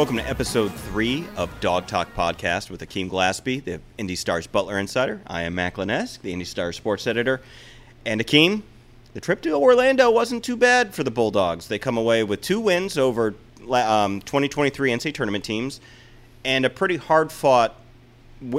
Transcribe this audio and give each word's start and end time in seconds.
Welcome 0.00 0.16
to 0.16 0.26
episode 0.26 0.72
three 0.72 1.26
of 1.36 1.50
Dawg 1.60 1.86
Talk 1.86 2.14
Podcast 2.14 2.70
with 2.70 2.80
Akeem 2.80 3.10
Glaspie, 3.10 3.62
the 3.62 3.82
Indy 3.98 4.16
Stars 4.16 4.46
Butler 4.46 4.78
Insider. 4.78 5.20
I 5.26 5.42
am 5.42 5.54
Matt 5.56 5.74
the 5.74 6.32
Indy 6.32 6.46
Stars 6.46 6.76
Sports 6.76 7.06
Editor. 7.06 7.42
And 8.06 8.18
Akeem, 8.18 8.62
the 9.12 9.20
trip 9.20 9.42
to 9.42 9.52
Orlando 9.52 10.10
wasn't 10.10 10.42
too 10.42 10.56
bad 10.56 10.94
for 10.94 11.04
the 11.04 11.10
Bulldogs. 11.10 11.68
They 11.68 11.78
come 11.78 11.98
away 11.98 12.24
with 12.24 12.40
two 12.40 12.60
wins 12.60 12.96
over 12.96 13.34
um, 13.70 14.22
2023 14.22 14.90
NCAA 14.90 15.12
tournament 15.12 15.44
teams 15.44 15.82
and 16.46 16.64
a 16.64 16.70
pretty 16.70 16.96
hard 16.96 17.30
fought 17.30 17.78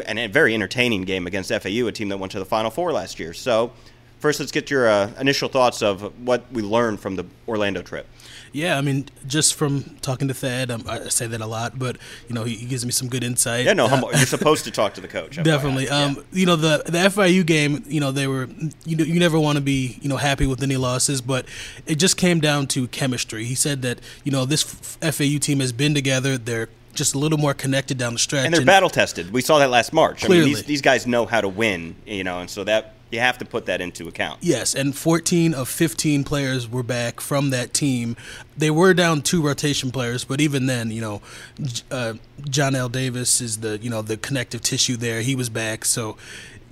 and 0.06 0.20
a 0.20 0.28
very 0.28 0.54
entertaining 0.54 1.06
game 1.06 1.26
against 1.26 1.50
FAU, 1.50 1.88
a 1.88 1.92
team 1.92 2.10
that 2.10 2.18
went 2.20 2.32
to 2.34 2.40
the 2.40 2.46
Final 2.46 2.70
Four 2.70 2.94
last 2.94 3.20
year. 3.20 3.34
So, 3.34 3.72
first, 4.20 4.40
let's 4.40 4.52
get 4.52 4.70
your 4.70 4.88
uh, 4.88 5.12
initial 5.20 5.50
thoughts 5.50 5.82
of 5.82 6.04
what 6.24 6.46
we 6.52 6.62
learned 6.62 7.00
from 7.00 7.16
the 7.16 7.26
Orlando 7.48 7.82
trip. 7.82 8.06
Yeah, 8.54 8.78
I 8.78 8.82
mean, 8.82 9.06
just 9.28 9.56
from 9.56 9.84
talking 10.02 10.28
to 10.28 10.34
Thad, 10.34 10.72
um, 10.72 10.84
I 10.88 11.08
say 11.08 11.26
that 11.28 11.40
a 11.40 11.46
lot, 11.46 11.80
but 11.80 11.98
you 12.28 12.36
know, 12.36 12.44
he, 12.44 12.56
he, 12.56 12.66
gives 12.66 12.86
me 12.86 12.92
some 12.92 13.08
good 13.08 13.24
insight. 13.24 13.66
Yeah, 13.66 13.74
no, 13.74 13.86
uh, 13.86 14.02
you're 14.14 14.26
supposed 14.26 14.66
to 14.66 14.72
talk 14.72 14.94
to 14.96 15.02
the 15.02 15.08
coach. 15.08 15.36
Definitely. 15.44 15.88
Um, 15.88 16.16
yeah. 16.16 16.24
You 16.34 16.46
know, 16.46 16.56
the 16.58 16.84
the 16.86 16.98
FIU 16.98 17.46
game, 17.46 17.84
you 17.88 18.02
know, 18.02 18.12
they 18.12 18.28
were 18.28 18.50
you 18.86 18.98
know, 18.98 19.04
you 19.04 19.20
never 19.20 19.40
want 19.40 19.58
to 19.58 19.62
be 19.62 19.98
you 20.02 20.10
know 20.10 20.18
happy 20.18 20.46
with 20.46 20.62
any 20.62 20.76
losses, 20.76 21.22
but 21.22 21.46
it 21.86 21.96
just 21.96 22.18
came 22.18 22.42
down 22.42 22.68
to 22.68 22.88
chemistry. 22.90 23.46
He 23.46 23.56
said 23.56 23.82
that 23.84 24.00
you 24.24 24.32
know 24.32 24.46
this 24.46 24.64
FAU 24.64 25.38
team 25.40 25.62
has 25.62 25.72
been 25.72 25.94
together. 25.94 26.38
They're 26.38 26.68
just 26.94 27.16
a 27.16 27.18
little 27.18 27.38
more 27.38 27.54
connected 27.54 27.98
down 27.98 28.14
the 28.14 28.20
stretch, 28.20 28.46
and 28.46 28.54
they're 28.54 28.66
battle 28.66 28.90
tested. 28.90 29.32
We 29.32 29.42
saw 29.42 29.60
that 29.60 29.70
last 29.70 29.94
March. 29.94 30.26
Clearly. 30.26 30.44
I 30.44 30.46
mean, 30.46 30.56
these, 30.56 30.66
these 30.66 30.82
guys 30.82 31.08
know 31.08 31.26
how 31.26 31.40
to 31.40 31.48
win, 31.50 31.96
you 32.06 32.26
know, 32.26 32.40
and 32.40 32.50
so 32.50 32.66
that 32.66 32.96
you 33.12 33.20
have 33.20 33.38
to 33.40 33.46
put 33.46 33.66
that 33.66 33.82
into 33.82 34.08
account. 34.08 34.40
Yes, 34.42 34.74
and 34.74 34.96
14 34.96 35.54
of 35.54 35.68
15 35.68 36.24
players 36.24 36.70
were 36.70 36.84
back 36.84 37.20
from 37.20 37.50
that 37.50 37.74
team. 37.74 38.16
They 38.58 38.72
were 38.72 38.94
down 38.94 39.22
two 39.22 39.42
rotation 39.42 39.92
players, 39.92 40.24
but 40.24 40.40
even 40.40 40.66
then, 40.66 40.92
you 40.92 41.02
know, 41.02 41.22
uh, 41.92 42.14
L. 42.58 42.90
Davis 42.90 43.42
is 43.42 43.60
the 43.60 43.78
you 43.80 43.90
know 43.90 44.02
the 44.02 44.18
connective 44.18 44.62
tissue 44.62 44.98
there. 44.98 45.22
He 45.22 45.36
was 45.36 45.50
back, 45.50 45.86
so 45.86 46.18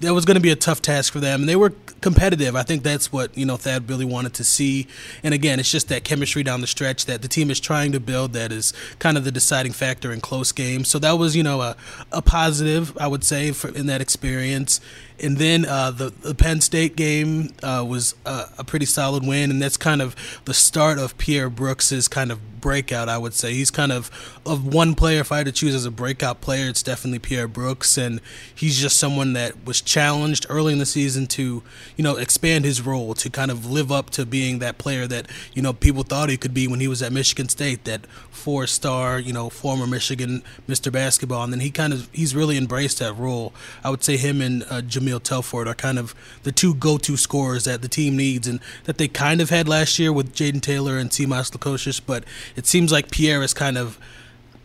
that 0.02 0.14
was 0.14 0.26
going 0.26 0.36
to 0.36 0.42
be 0.42 0.52
a 0.52 0.56
tough 0.56 0.82
task 0.82 1.12
for 1.12 1.20
them. 1.20 1.42
And 1.42 1.50
they 1.50 1.56
were 1.56 1.74
competitive. 2.02 2.56
I 2.56 2.64
think 2.64 2.84
that's 2.84 3.12
what 3.12 3.38
you 3.38 3.46
know 3.46 3.58
Thad 3.58 3.90
really 3.90 4.06
wanted 4.06 4.34
to 4.36 4.44
see. 4.44 4.88
And 5.24 5.34
again, 5.34 5.60
it's 5.60 5.72
just 5.72 5.90
that 5.90 6.04
chemistry 6.04 6.44
down 6.44 6.62
the 6.62 6.68
stretch 6.68 7.06
that 7.06 7.22
the 7.22 7.28
team 7.28 7.52
is 7.52 7.60
trying 7.60 7.92
to 7.92 8.00
build 8.00 8.34
that 8.34 8.52
is 8.52 8.74
kind 9.00 9.18
of 9.18 9.24
the 9.24 9.32
deciding 9.32 9.74
factor 9.74 10.12
in 10.12 10.22
close 10.22 10.52
games. 10.52 10.90
So 10.90 11.00
that 11.00 11.14
was 11.14 11.36
you 11.36 11.44
know 11.44 11.62
a, 11.62 11.76
a 12.12 12.22
positive, 12.22 12.98
I 12.98 13.08
would 13.08 13.24
say, 13.24 13.52
for, 13.52 13.70
in 13.70 13.88
that 13.88 14.02
experience. 14.02 14.80
And 15.22 15.38
then 15.38 15.66
uh, 15.66 15.92
the, 15.92 16.10
the 16.10 16.36
Penn 16.36 16.62
State 16.62 16.96
game 16.96 17.54
uh, 17.62 17.86
was 17.88 18.16
a, 18.26 18.46
a, 18.60 18.64
pretty 18.64 18.86
solid 18.86 19.26
win, 19.26 19.52
and 19.52 19.62
that's 19.62 19.78
kind 19.78 20.02
of 20.02 20.16
the 20.46 20.54
start 20.54 21.00
of 21.00 21.18
Pierre 21.18 21.50
Brooks's 21.50 22.08
kind 22.08 22.32
of 22.32 22.40
breakout. 22.60 23.10
I 23.10 23.18
would 23.18 23.34
say 23.34 23.54
he's 23.54 23.72
kind 23.72 23.92
of 23.92 24.12
of 24.46 24.66
one 24.66 24.96
player. 24.96 25.22
If 25.22 25.32
I 25.32 25.38
had 25.38 25.46
to 25.46 25.52
choose 25.52 25.76
as 25.76 25.86
a 25.86 25.92
breakout 25.92 26.42
player, 26.42 26.70
it's 26.70 26.84
definitely 26.84 27.20
Pierre 27.20 27.48
Brooks, 27.48 27.98
and 27.98 28.22
he's 28.54 28.80
just 28.80 29.00
someone 29.00 29.34
that 29.34 29.66
was 29.66 29.82
challenged 29.82 30.46
early 30.50 30.74
in 30.74 30.80
the 30.80 30.86
season 30.86 31.28
to 31.28 31.64
you 31.96 32.04
know 32.04 32.16
expand 32.18 32.66
his 32.66 32.82
role 32.82 33.14
to 33.16 33.30
kind 33.30 33.52
of 33.52 33.70
live 33.70 33.92
up 33.92 34.10
to 34.12 34.26
being 34.26 34.60
that 34.60 34.78
player 34.78 35.08
that 35.08 35.28
you 35.54 35.62
know 35.62 35.74
people 35.74 36.04
thought 36.04 36.30
he 36.30 36.38
could 36.38 36.54
be 36.54 36.68
when 36.68 36.80
he 36.80 36.88
was 36.88 37.02
at 37.02 37.12
Michigan 37.12 37.50
State, 37.50 37.86
that 37.86 38.06
four 38.30 38.68
star 38.68 39.20
you 39.20 39.34
know 39.34 39.50
former 39.50 39.88
Michigan 39.88 40.44
Mr. 40.68 40.92
Basketball, 40.92 41.44
and 41.44 41.54
then 41.54 41.60
he 41.60 41.72
kind 41.72 41.94
of 41.94 42.10
he's 42.12 42.36
really 42.36 42.58
embraced 42.58 43.00
that 43.00 43.14
role. 43.14 43.54
I 43.84 43.90
would 43.90 44.04
say 44.04 44.18
him 44.18 44.42
and 44.42 44.64
uh, 44.70 44.82
Jahmyl 45.10 45.22
Telfort 45.22 45.68
are 45.68 45.76
kind 45.76 46.00
of 46.00 46.16
the 46.44 46.52
two 46.52 46.74
go 46.76 46.98
to 46.98 47.18
scorers 47.18 47.66
that 47.66 47.82
the 47.82 47.88
team 47.88 48.16
needs, 48.16 48.48
and 48.48 48.60
that 48.86 48.98
they 48.98 49.08
kind 49.08 49.42
of 49.42 49.50
had 49.50 49.68
last 49.68 50.00
year 50.00 50.14
with 50.14 50.34
Jayden 50.34 50.62
Taylor 50.62 50.98
and 50.98 51.10
Simas 51.10 51.52
Lukosius, 51.52 52.02
but 52.06 52.24
it 52.56 52.66
seems 52.66 52.92
like 52.92 53.12
Pierre 53.12 53.42
is 53.42 53.54
kind 53.54 53.78
of 53.78 54.00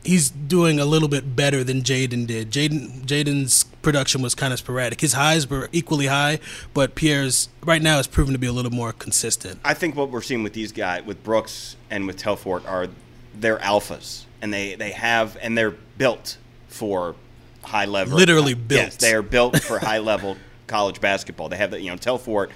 he's 0.03 0.29
doing 0.29 0.79
a 0.79 0.85
little 0.85 1.09
bit 1.09 1.35
better 1.35 1.65
than 1.65 1.81
Jaden 1.81 2.27
did. 2.27 2.51
Jayden 2.51 3.05
Jayden's 3.07 3.65
production 3.83 4.23
was 4.23 4.35
kind 4.35 4.53
of 4.53 4.59
sporadic. 4.59 5.01
His 5.01 5.15
highs 5.15 5.49
were 5.49 5.69
equally 5.73 6.07
high, 6.07 6.41
but 6.73 6.95
Pierre's 6.95 7.49
right 7.65 7.83
now 7.83 7.97
has 7.97 8.07
proven 8.07 8.33
to 8.33 8.39
be 8.39 8.47
a 8.47 8.53
little 8.53 8.73
more 8.73 8.93
consistent. 8.93 9.61
I 9.65 9.75
think 9.75 9.97
what 9.97 10.11
we're 10.11 10.23
seeing 10.23 10.43
with 10.43 10.53
these 10.53 10.73
guys, 10.73 11.05
with 11.05 11.23
Brooks 11.23 11.77
and 11.91 12.07
with 12.07 12.23
Telfort, 12.23 12.67
are 12.67 12.89
they're 13.35 13.59
alphas, 13.59 14.25
and 14.43 14.53
they 14.53 14.75
they 14.75 14.93
have 14.93 15.37
and 15.41 15.57
they're 15.57 15.75
built 15.97 16.39
for 16.69 17.15
high 17.65 17.87
level. 17.87 18.17
Literally 18.17 18.55
built. 18.55 18.81
Yes, 18.81 18.97
they 18.97 19.15
are 19.15 19.23
built 19.23 19.61
for 19.61 19.79
high 19.79 19.99
level 19.99 20.37
college 20.67 21.01
basketball. 21.01 21.49
They 21.49 21.57
have 21.57 21.71
the 21.71 21.81
you 21.81 21.91
know 21.91 21.97
Telfort. 21.97 22.51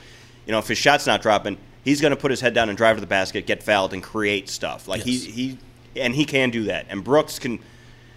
You 0.47 0.53
know 0.53 0.59
if 0.59 0.69
his 0.69 0.79
shot's 0.79 1.07
not 1.07 1.23
dropping, 1.23 1.59
he's 1.85 2.01
going 2.01 2.11
to 2.11 2.17
put 2.17 2.31
his 2.31 2.41
head 2.41 2.55
down 2.55 2.69
and 2.69 2.77
drive 2.77 2.97
to 2.97 3.01
the 3.01 3.07
basket, 3.07 3.47
get 3.47 3.63
fouled, 3.63 3.93
and 3.93 4.03
create 4.03 4.49
stuff. 4.49 4.89
Like 4.89 5.05
yes. 5.05 5.25
he 5.25 5.31
he 5.31 5.59
and 5.97 6.15
he 6.15 6.25
can 6.25 6.51
do 6.51 6.65
that. 6.65 6.87
And 6.89 7.03
Brooks 7.03 7.39
can. 7.39 7.59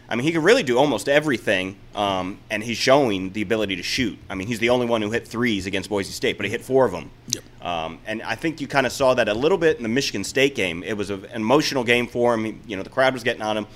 I 0.09 0.15
mean, 0.15 0.25
he 0.25 0.33
can 0.33 0.43
really 0.43 0.63
do 0.63 0.77
almost 0.77 1.07
everything, 1.07 1.77
um, 1.95 2.39
and 2.49 2.61
he's 2.61 2.75
showing 2.75 3.31
the 3.31 3.41
ability 3.41 3.77
to 3.77 3.83
shoot. 3.83 4.19
I 4.29 4.35
mean, 4.35 4.45
he's 4.45 4.59
the 4.59 4.69
only 4.69 4.85
one 4.85 5.01
who 5.01 5.09
hit 5.09 5.25
threes 5.25 5.65
against 5.65 5.89
Boise 5.89 6.11
State, 6.11 6.35
but 6.35 6.45
he 6.45 6.51
hit 6.51 6.61
four 6.61 6.83
of 6.83 6.91
them. 6.91 7.11
Yep. 7.29 7.43
Um, 7.65 7.99
and 8.05 8.21
I 8.23 8.35
think 8.35 8.59
you 8.59 8.67
kind 8.67 8.85
of 8.85 8.91
saw 8.91 9.13
that 9.13 9.29
a 9.29 9.33
little 9.33 9.57
bit 9.57 9.77
in 9.77 9.83
the 9.83 9.89
Michigan 9.89 10.25
State 10.25 10.53
game. 10.53 10.83
It 10.83 10.97
was 10.97 11.11
an 11.11 11.25
emotional 11.33 11.85
game 11.85 12.07
for 12.07 12.33
him. 12.33 12.43
He, 12.43 12.57
you 12.67 12.75
know, 12.75 12.83
the 12.83 12.89
crowd 12.89 13.13
was 13.13 13.23
getting 13.23 13.41
on 13.41 13.55
him, 13.55 13.67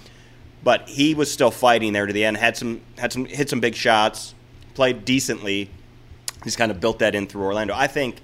but 0.65 0.89
he 0.89 1.15
was 1.15 1.31
still 1.31 1.51
fighting 1.51 1.93
there 1.93 2.05
to 2.05 2.11
the 2.11 2.25
end. 2.25 2.35
Had 2.35 2.57
some, 2.57 2.81
had 2.97 3.13
some, 3.13 3.23
hit 3.23 3.49
some 3.49 3.61
big 3.61 3.75
shots, 3.75 4.35
played 4.73 5.05
decently. 5.05 5.69
He's 6.43 6.57
kind 6.57 6.71
of 6.71 6.81
built 6.81 6.99
that 6.99 7.15
in 7.15 7.27
through 7.27 7.43
Orlando. 7.43 7.73
I 7.73 7.87
think 7.87 8.21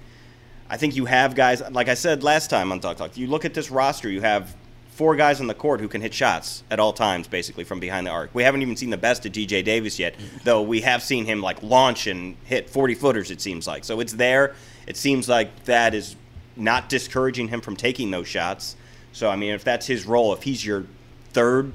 I 0.72 0.78
think 0.78 0.96
you 0.96 1.04
have 1.04 1.34
guys, 1.34 1.62
like 1.70 1.88
I 1.88 1.94
said 1.94 2.22
last 2.22 2.48
time 2.48 2.72
on 2.72 2.80
Talk 2.80 2.96
Talk, 2.96 3.18
you 3.18 3.26
look 3.26 3.44
at 3.44 3.52
this 3.52 3.70
roster, 3.70 4.08
you 4.08 4.22
have 4.22 4.56
four 4.88 5.16
guys 5.16 5.38
on 5.38 5.46
the 5.46 5.54
court 5.54 5.80
who 5.80 5.88
can 5.88 6.00
hit 6.00 6.14
shots 6.14 6.64
at 6.70 6.80
all 6.80 6.94
times, 6.94 7.28
basically, 7.28 7.62
from 7.62 7.78
behind 7.78 8.06
the 8.06 8.10
arc. 8.10 8.34
We 8.34 8.42
haven't 8.42 8.62
even 8.62 8.76
seen 8.76 8.88
the 8.88 8.96
best 8.96 9.26
of 9.26 9.32
DJ 9.32 9.62
Davis 9.62 9.98
yet, 9.98 10.16
mm-hmm. 10.16 10.38
though 10.44 10.62
we 10.62 10.80
have 10.80 11.02
seen 11.02 11.26
him, 11.26 11.42
like, 11.42 11.62
launch 11.62 12.06
and 12.06 12.36
hit 12.44 12.70
40 12.70 12.94
footers, 12.94 13.30
it 13.30 13.42
seems 13.42 13.66
like. 13.66 13.84
So 13.84 14.00
it's 14.00 14.14
there. 14.14 14.54
It 14.86 14.96
seems 14.96 15.28
like 15.28 15.64
that 15.64 15.92
is 15.92 16.16
not 16.56 16.88
discouraging 16.88 17.48
him 17.48 17.60
from 17.60 17.76
taking 17.76 18.10
those 18.10 18.26
shots. 18.26 18.74
So, 19.12 19.28
I 19.28 19.36
mean, 19.36 19.52
if 19.52 19.64
that's 19.64 19.86
his 19.86 20.06
role, 20.06 20.32
if 20.32 20.42
he's 20.42 20.64
your 20.64 20.86
third 21.34 21.74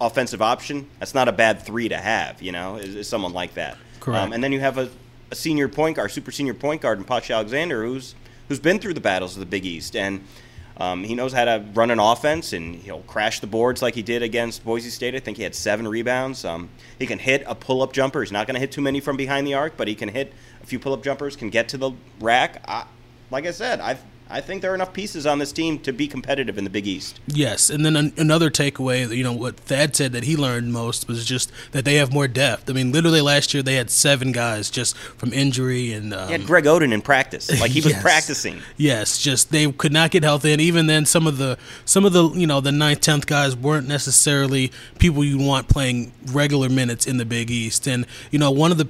offensive 0.00 0.40
option, 0.40 0.88
that's 0.98 1.14
not 1.14 1.28
a 1.28 1.32
bad 1.32 1.62
three 1.62 1.88
to 1.88 1.96
have, 1.96 2.40
you 2.42 2.52
know, 2.52 2.76
is, 2.76 2.94
is 2.94 3.08
someone 3.08 3.32
like 3.32 3.54
that. 3.54 3.76
Correct. 4.00 4.22
Um, 4.22 4.32
and 4.32 4.42
then 4.42 4.52
you 4.52 4.60
have 4.60 4.78
a, 4.78 4.90
a 5.30 5.34
senior 5.34 5.68
point 5.68 5.96
guard, 5.96 6.10
super 6.10 6.32
senior 6.32 6.54
point 6.54 6.80
guard 6.80 6.98
in 6.98 7.04
Posh 7.04 7.30
Alexander, 7.30 7.84
who's 7.84 8.14
who's 8.48 8.60
been 8.60 8.78
through 8.78 8.94
the 8.94 9.00
battles 9.00 9.36
of 9.36 9.40
the 9.40 9.46
Big 9.46 9.64
East, 9.64 9.94
and 9.94 10.24
um, 10.78 11.04
he 11.04 11.14
knows 11.14 11.32
how 11.32 11.44
to 11.44 11.62
run 11.74 11.90
an 11.90 12.00
offense, 12.00 12.52
and 12.54 12.74
he'll 12.74 13.02
crash 13.02 13.40
the 13.40 13.46
boards 13.46 13.82
like 13.82 13.94
he 13.94 14.02
did 14.02 14.22
against 14.22 14.64
Boise 14.64 14.88
State. 14.88 15.14
I 15.14 15.20
think 15.20 15.36
he 15.36 15.42
had 15.42 15.54
seven 15.54 15.86
rebounds. 15.86 16.44
Um, 16.44 16.70
he 16.98 17.06
can 17.06 17.18
hit 17.18 17.44
a 17.46 17.54
pull-up 17.54 17.92
jumper. 17.92 18.22
He's 18.22 18.32
not 18.32 18.46
going 18.46 18.54
to 18.54 18.60
hit 18.60 18.72
too 18.72 18.80
many 18.80 18.98
from 18.98 19.16
behind 19.16 19.46
the 19.46 19.54
arc, 19.54 19.76
but 19.76 19.88
he 19.88 19.94
can 19.94 20.08
hit 20.08 20.32
a 20.62 20.66
few 20.66 20.78
pull-up 20.78 21.04
jumpers. 21.04 21.36
Can 21.36 21.50
get 21.50 21.68
to 21.68 21.76
the 21.76 21.92
rack. 22.18 22.64
I, 22.66 22.86
like 23.30 23.46
I 23.46 23.50
said, 23.50 23.80
I've 23.80 24.02
I 24.30 24.40
think 24.40 24.62
there 24.62 24.70
are 24.70 24.74
enough 24.74 24.92
pieces 24.92 25.26
on 25.26 25.38
this 25.38 25.52
team 25.52 25.78
to 25.80 25.92
be 25.92 26.06
competitive 26.06 26.56
in 26.56 26.64
the 26.64 26.70
Big 26.70 26.86
East. 26.86 27.20
Yes, 27.26 27.68
and 27.68 27.84
then 27.84 27.96
an- 27.96 28.12
another 28.16 28.50
takeaway, 28.50 29.14
you 29.14 29.24
know, 29.24 29.32
what 29.32 29.56
Thad 29.56 29.96
said 29.96 30.12
that 30.12 30.24
he 30.24 30.36
learned 30.36 30.72
most 30.72 31.08
was 31.08 31.24
just 31.24 31.50
that 31.72 31.84
they 31.84 31.96
have 31.96 32.12
more 32.12 32.28
depth. 32.28 32.70
I 32.70 32.72
mean, 32.72 32.92
literally 32.92 33.20
last 33.20 33.52
year 33.52 33.62
they 33.62 33.74
had 33.74 33.90
seven 33.90 34.32
guys 34.32 34.70
just 34.70 34.96
from 34.96 35.32
injury 35.32 35.92
and 35.92 36.14
um, 36.14 36.28
had 36.28 36.46
Greg 36.46 36.64
Oden 36.64 36.92
in 36.92 37.02
practice, 37.02 37.50
like 37.60 37.72
he 37.72 37.80
was 37.80 37.92
yes. 37.92 38.02
practicing. 38.02 38.60
Yes, 38.76 39.18
just 39.18 39.50
they 39.50 39.70
could 39.72 39.92
not 39.92 40.10
get 40.10 40.22
healthy, 40.22 40.52
and 40.52 40.60
even 40.60 40.86
then, 40.86 41.06
some 41.06 41.26
of 41.26 41.38
the 41.38 41.58
some 41.84 42.04
of 42.04 42.12
the 42.12 42.30
you 42.30 42.46
know 42.46 42.60
the 42.60 42.72
ninth, 42.72 43.00
tenth 43.00 43.26
guys 43.26 43.56
weren't 43.56 43.88
necessarily 43.88 44.70
people 44.98 45.24
you 45.24 45.38
want 45.38 45.68
playing 45.68 46.12
regular 46.26 46.68
minutes 46.68 47.06
in 47.06 47.16
the 47.16 47.24
Big 47.24 47.50
East. 47.50 47.86
And 47.86 48.06
you 48.30 48.38
know, 48.38 48.50
one 48.50 48.70
of 48.70 48.78
the 48.78 48.88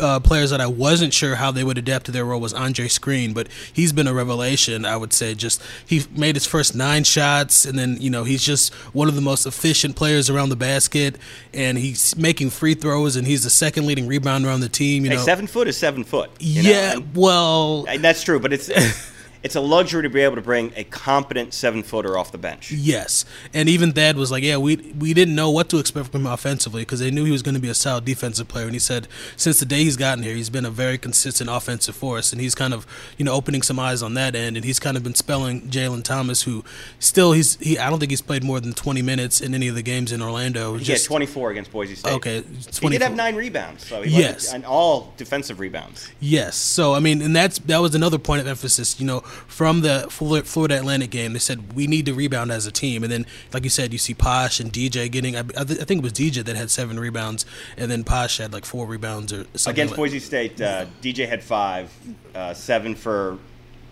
uh, 0.00 0.20
players 0.20 0.50
that 0.50 0.60
I 0.60 0.66
wasn't 0.66 1.12
sure 1.12 1.36
how 1.36 1.50
they 1.50 1.64
would 1.64 1.78
adapt 1.78 2.06
to 2.06 2.12
their 2.12 2.24
role 2.24 2.40
was 2.40 2.52
Andre 2.52 2.88
Screen, 2.88 3.32
but 3.32 3.48
he's 3.72 3.92
been 3.92 4.06
a 4.06 4.14
revelation. 4.14 4.84
I 4.84 4.96
would 4.96 5.12
say 5.12 5.34
just 5.34 5.62
he 5.86 6.04
made 6.14 6.36
his 6.36 6.46
first 6.46 6.74
nine 6.74 7.04
shots, 7.04 7.64
and 7.64 7.78
then 7.78 7.96
you 8.00 8.10
know 8.10 8.24
he's 8.24 8.42
just 8.42 8.72
one 8.94 9.08
of 9.08 9.14
the 9.14 9.20
most 9.20 9.46
efficient 9.46 9.96
players 9.96 10.30
around 10.30 10.48
the 10.48 10.56
basket, 10.56 11.16
and 11.52 11.78
he's 11.78 12.16
making 12.16 12.50
free 12.50 12.74
throws, 12.74 13.16
and 13.16 13.26
he's 13.26 13.44
the 13.44 13.50
second 13.50 13.86
leading 13.86 14.08
rebounder 14.08 14.52
on 14.52 14.60
the 14.60 14.68
team. 14.68 15.04
You 15.04 15.10
hey, 15.10 15.16
know, 15.16 15.22
seven 15.22 15.46
foot 15.46 15.68
is 15.68 15.76
seven 15.76 16.04
foot. 16.04 16.30
yeah, 16.38 16.94
know? 16.94 17.04
well, 17.14 17.82
that's 17.98 18.22
true, 18.22 18.40
but 18.40 18.52
it's. 18.52 18.70
it's 19.42 19.56
a 19.56 19.60
luxury 19.60 20.02
to 20.02 20.10
be 20.10 20.20
able 20.20 20.36
to 20.36 20.42
bring 20.42 20.72
a 20.76 20.84
competent 20.84 21.54
seven 21.54 21.82
footer 21.82 22.18
off 22.18 22.32
the 22.32 22.38
bench. 22.38 22.70
Yes, 22.72 23.24
and 23.54 23.68
even 23.68 23.92
Thad 23.92 24.16
was 24.16 24.30
like, 24.30 24.42
"Yeah, 24.42 24.56
we 24.56 24.76
we 24.76 25.14
didn't 25.14 25.34
know 25.34 25.50
what 25.50 25.68
to 25.70 25.78
expect 25.78 26.10
from 26.12 26.22
him 26.22 26.32
offensively 26.32 26.82
because 26.82 27.00
they 27.00 27.10
knew 27.10 27.24
he 27.24 27.32
was 27.32 27.42
going 27.42 27.54
to 27.54 27.60
be 27.60 27.68
a 27.68 27.74
solid 27.74 28.04
defensive 28.04 28.48
player." 28.48 28.64
And 28.64 28.74
he 28.74 28.78
said, 28.78 29.08
since 29.36 29.60
the 29.60 29.66
day 29.66 29.84
he's 29.84 29.96
gotten 29.96 30.24
here, 30.24 30.34
he's 30.34 30.50
been 30.50 30.64
a 30.64 30.70
very 30.70 30.98
consistent 30.98 31.50
offensive 31.50 31.94
force, 31.94 32.32
and 32.32 32.40
he's 32.40 32.54
kind 32.54 32.74
of 32.74 32.86
you 33.16 33.24
know 33.24 33.32
opening 33.32 33.62
some 33.62 33.78
eyes 33.78 34.02
on 34.02 34.14
that 34.14 34.34
end, 34.34 34.56
and 34.56 34.64
he's 34.64 34.78
kind 34.80 34.96
of 34.96 35.02
been 35.02 35.14
spelling 35.14 35.62
Jalen 35.62 36.04
Thomas, 36.04 36.42
who 36.42 36.64
still 36.98 37.32
he's 37.32 37.56
he 37.56 37.78
I 37.78 37.90
don't 37.90 37.98
think 37.98 38.10
he's 38.10 38.22
played 38.22 38.44
more 38.44 38.60
than 38.60 38.72
twenty 38.72 39.02
minutes 39.02 39.40
in 39.40 39.54
any 39.54 39.68
of 39.68 39.74
the 39.74 39.82
games 39.82 40.12
in 40.12 40.22
Orlando. 40.22 40.76
He 40.76 40.92
had 40.92 41.02
24 41.02 41.50
against 41.50 41.72
Boise 41.72 41.94
State. 41.94 42.12
Okay, 42.14 42.40
24. 42.40 42.90
he 42.90 42.98
did 42.98 43.02
have 43.02 43.14
nine 43.14 43.34
rebounds, 43.34 43.86
so 43.86 44.02
he 44.02 44.10
yes, 44.18 44.52
and 44.52 44.64
all 44.64 45.12
defensive 45.16 45.60
rebounds. 45.60 46.10
Yes, 46.20 46.56
so 46.56 46.94
I 46.94 47.00
mean, 47.00 47.22
and 47.22 47.34
that's 47.34 47.58
that 47.60 47.78
was 47.78 47.94
another 47.94 48.18
point 48.18 48.40
of 48.40 48.46
emphasis. 48.46 48.98
You 49.00 49.06
know, 49.06 49.22
from 49.46 49.80
the 49.80 50.06
Florida 50.10 50.76
Atlantic 50.76 51.10
game, 51.10 51.32
they 51.32 51.38
said 51.38 51.74
we 51.74 51.86
need 51.86 52.06
to 52.06 52.14
rebound 52.14 52.50
as 52.50 52.66
a 52.66 52.72
team, 52.72 53.02
and 53.02 53.12
then 53.12 53.26
like 53.52 53.64
you 53.64 53.70
said, 53.70 53.92
you 53.92 53.98
see 53.98 54.14
Posh 54.14 54.60
and 54.60 54.72
DJ 54.72 55.10
getting. 55.10 55.36
I, 55.36 55.40
I 55.40 55.64
think 55.64 55.90
it 55.90 56.02
was 56.02 56.12
DJ 56.12 56.44
that 56.44 56.56
had 56.56 56.70
seven 56.70 56.98
rebounds, 56.98 57.46
and 57.76 57.90
then 57.90 58.04
Posh 58.04 58.38
had 58.38 58.52
like 58.52 58.64
four 58.64 58.86
rebounds 58.86 59.32
or 59.32 59.44
something. 59.54 59.72
Against 59.72 59.92
like. 59.92 59.98
Boise 59.98 60.20
State, 60.20 60.60
uh, 60.60 60.86
DJ 61.02 61.28
had 61.28 61.42
five, 61.42 61.92
uh, 62.34 62.54
seven 62.54 62.94
for 62.94 63.38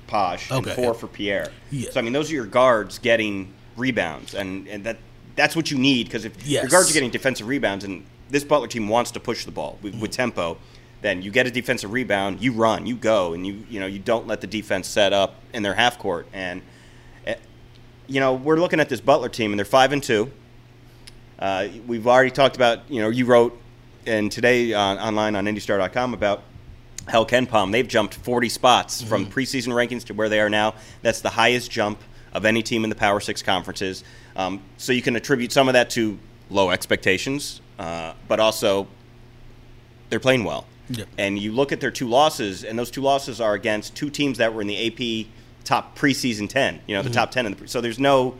Posh, 0.06 0.50
okay. 0.50 0.70
and 0.70 0.76
four 0.76 0.94
for 0.94 1.06
Pierre. 1.06 1.50
Yeah. 1.70 1.90
So 1.90 2.00
I 2.00 2.02
mean, 2.02 2.12
those 2.12 2.30
are 2.30 2.34
your 2.34 2.46
guards 2.46 2.98
getting 2.98 3.52
rebounds, 3.76 4.34
and 4.34 4.66
and 4.68 4.84
that 4.84 4.98
that's 5.34 5.54
what 5.54 5.70
you 5.70 5.78
need 5.78 6.06
because 6.06 6.24
if 6.24 6.46
yes. 6.46 6.62
your 6.62 6.70
guards 6.70 6.90
are 6.90 6.94
getting 6.94 7.10
defensive 7.10 7.46
rebounds, 7.46 7.84
and 7.84 8.04
this 8.30 8.44
Butler 8.44 8.68
team 8.68 8.88
wants 8.88 9.10
to 9.12 9.20
push 9.20 9.44
the 9.44 9.52
ball 9.52 9.78
with, 9.82 9.92
mm-hmm. 9.92 10.02
with 10.02 10.10
tempo 10.10 10.58
then 11.06 11.22
you 11.22 11.30
get 11.30 11.46
a 11.46 11.50
defensive 11.50 11.92
rebound, 11.92 12.42
you 12.42 12.52
run, 12.52 12.84
you 12.84 12.96
go, 12.96 13.32
and 13.32 13.46
you 13.46 13.64
you 13.70 13.78
know 13.78 13.86
you 13.86 14.00
don't 14.00 14.26
let 14.26 14.40
the 14.40 14.46
defense 14.46 14.88
set 14.88 15.12
up 15.12 15.36
in 15.54 15.62
their 15.62 15.74
half 15.74 15.98
court. 15.98 16.26
And 16.32 16.62
eh, 17.26 17.36
you 18.06 18.20
know 18.20 18.34
we're 18.34 18.56
looking 18.56 18.80
at 18.80 18.88
this 18.88 19.00
Butler 19.00 19.28
team, 19.28 19.52
and 19.52 19.58
they're 19.58 19.64
five 19.64 19.92
and 19.92 20.02
two. 20.02 20.32
Uh, 21.38 21.68
we've 21.86 22.06
already 22.06 22.30
talked 22.30 22.56
about 22.56 22.90
you 22.90 23.00
know 23.00 23.08
you 23.08 23.24
wrote 23.24 23.58
and 24.06 24.30
today 24.30 24.72
on, 24.72 24.98
online 24.98 25.36
on 25.36 25.46
IndyStar.com 25.46 26.14
about 26.14 26.42
how 27.08 27.24
KenPom 27.24 27.72
they've 27.72 27.86
jumped 27.86 28.14
40 28.14 28.48
spots 28.48 29.00
mm-hmm. 29.00 29.08
from 29.08 29.26
preseason 29.26 29.68
rankings 29.68 30.04
to 30.04 30.14
where 30.14 30.28
they 30.28 30.40
are 30.40 30.50
now. 30.50 30.74
That's 31.02 31.20
the 31.20 31.30
highest 31.30 31.70
jump 31.70 32.00
of 32.32 32.44
any 32.44 32.62
team 32.62 32.84
in 32.84 32.90
the 32.90 32.96
Power 32.96 33.20
Six 33.20 33.42
conferences. 33.42 34.02
Um, 34.34 34.62
so 34.76 34.92
you 34.92 35.02
can 35.02 35.16
attribute 35.16 35.52
some 35.52 35.68
of 35.68 35.74
that 35.74 35.88
to 35.90 36.18
low 36.50 36.70
expectations, 36.70 37.60
uh, 37.78 38.12
but 38.28 38.40
also 38.40 38.88
they're 40.10 40.20
playing 40.20 40.44
well. 40.44 40.66
Yep. 40.90 41.08
And 41.18 41.38
you 41.38 41.52
look 41.52 41.72
at 41.72 41.80
their 41.80 41.90
two 41.90 42.08
losses, 42.08 42.64
and 42.64 42.78
those 42.78 42.90
two 42.90 43.02
losses 43.02 43.40
are 43.40 43.54
against 43.54 43.96
two 43.96 44.10
teams 44.10 44.38
that 44.38 44.54
were 44.54 44.60
in 44.60 44.66
the 44.66 44.86
AP 44.86 45.26
top 45.64 45.98
preseason 45.98 46.48
ten. 46.48 46.80
You 46.86 46.96
know, 46.96 47.02
the 47.02 47.08
mm-hmm. 47.08 47.14
top 47.14 47.30
ten. 47.30 47.46
In 47.46 47.52
the, 47.52 47.58
pre- 47.58 47.66
so 47.68 47.80
there's 47.80 47.98
no 47.98 48.36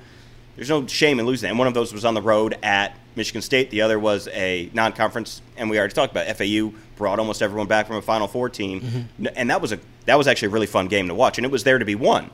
there's 0.57 0.71
no 0.71 0.87
shame 0.87 1.21
in 1.21 1.27
losing. 1.27 1.51
And 1.51 1.59
one 1.59 1.69
of 1.69 1.75
those 1.75 1.93
was 1.93 2.05
on 2.05 2.15
the 2.15 2.23
road 2.23 2.57
at 2.63 2.97
Michigan 3.15 3.43
State. 3.43 3.71
The 3.71 3.83
other 3.83 3.99
was 3.99 4.29
a 4.29 4.71
non-conference, 4.73 5.43
and 5.57 5.69
we 5.69 5.79
already 5.79 5.95
talked 5.95 6.13
about 6.13 6.35
FAU 6.37 6.73
brought 6.97 7.19
almost 7.19 7.43
everyone 7.43 7.67
back 7.67 7.87
from 7.87 7.97
a 7.97 8.03
Final 8.03 8.29
Four 8.29 8.49
team, 8.49 8.81
mm-hmm. 8.81 9.27
and 9.35 9.51
that 9.51 9.61
was 9.61 9.73
a 9.73 9.81
that 10.07 10.17
was 10.17 10.27
actually 10.27 10.49
a 10.49 10.53
really 10.53 10.67
fun 10.67 10.89
game 10.89 11.09
to 11.09 11.15
watch, 11.15 11.39
and 11.39 11.45
it 11.45 11.51
was 11.51 11.65
there 11.65 11.79
to 11.79 11.85
be 11.85 11.95
won. 11.95 12.31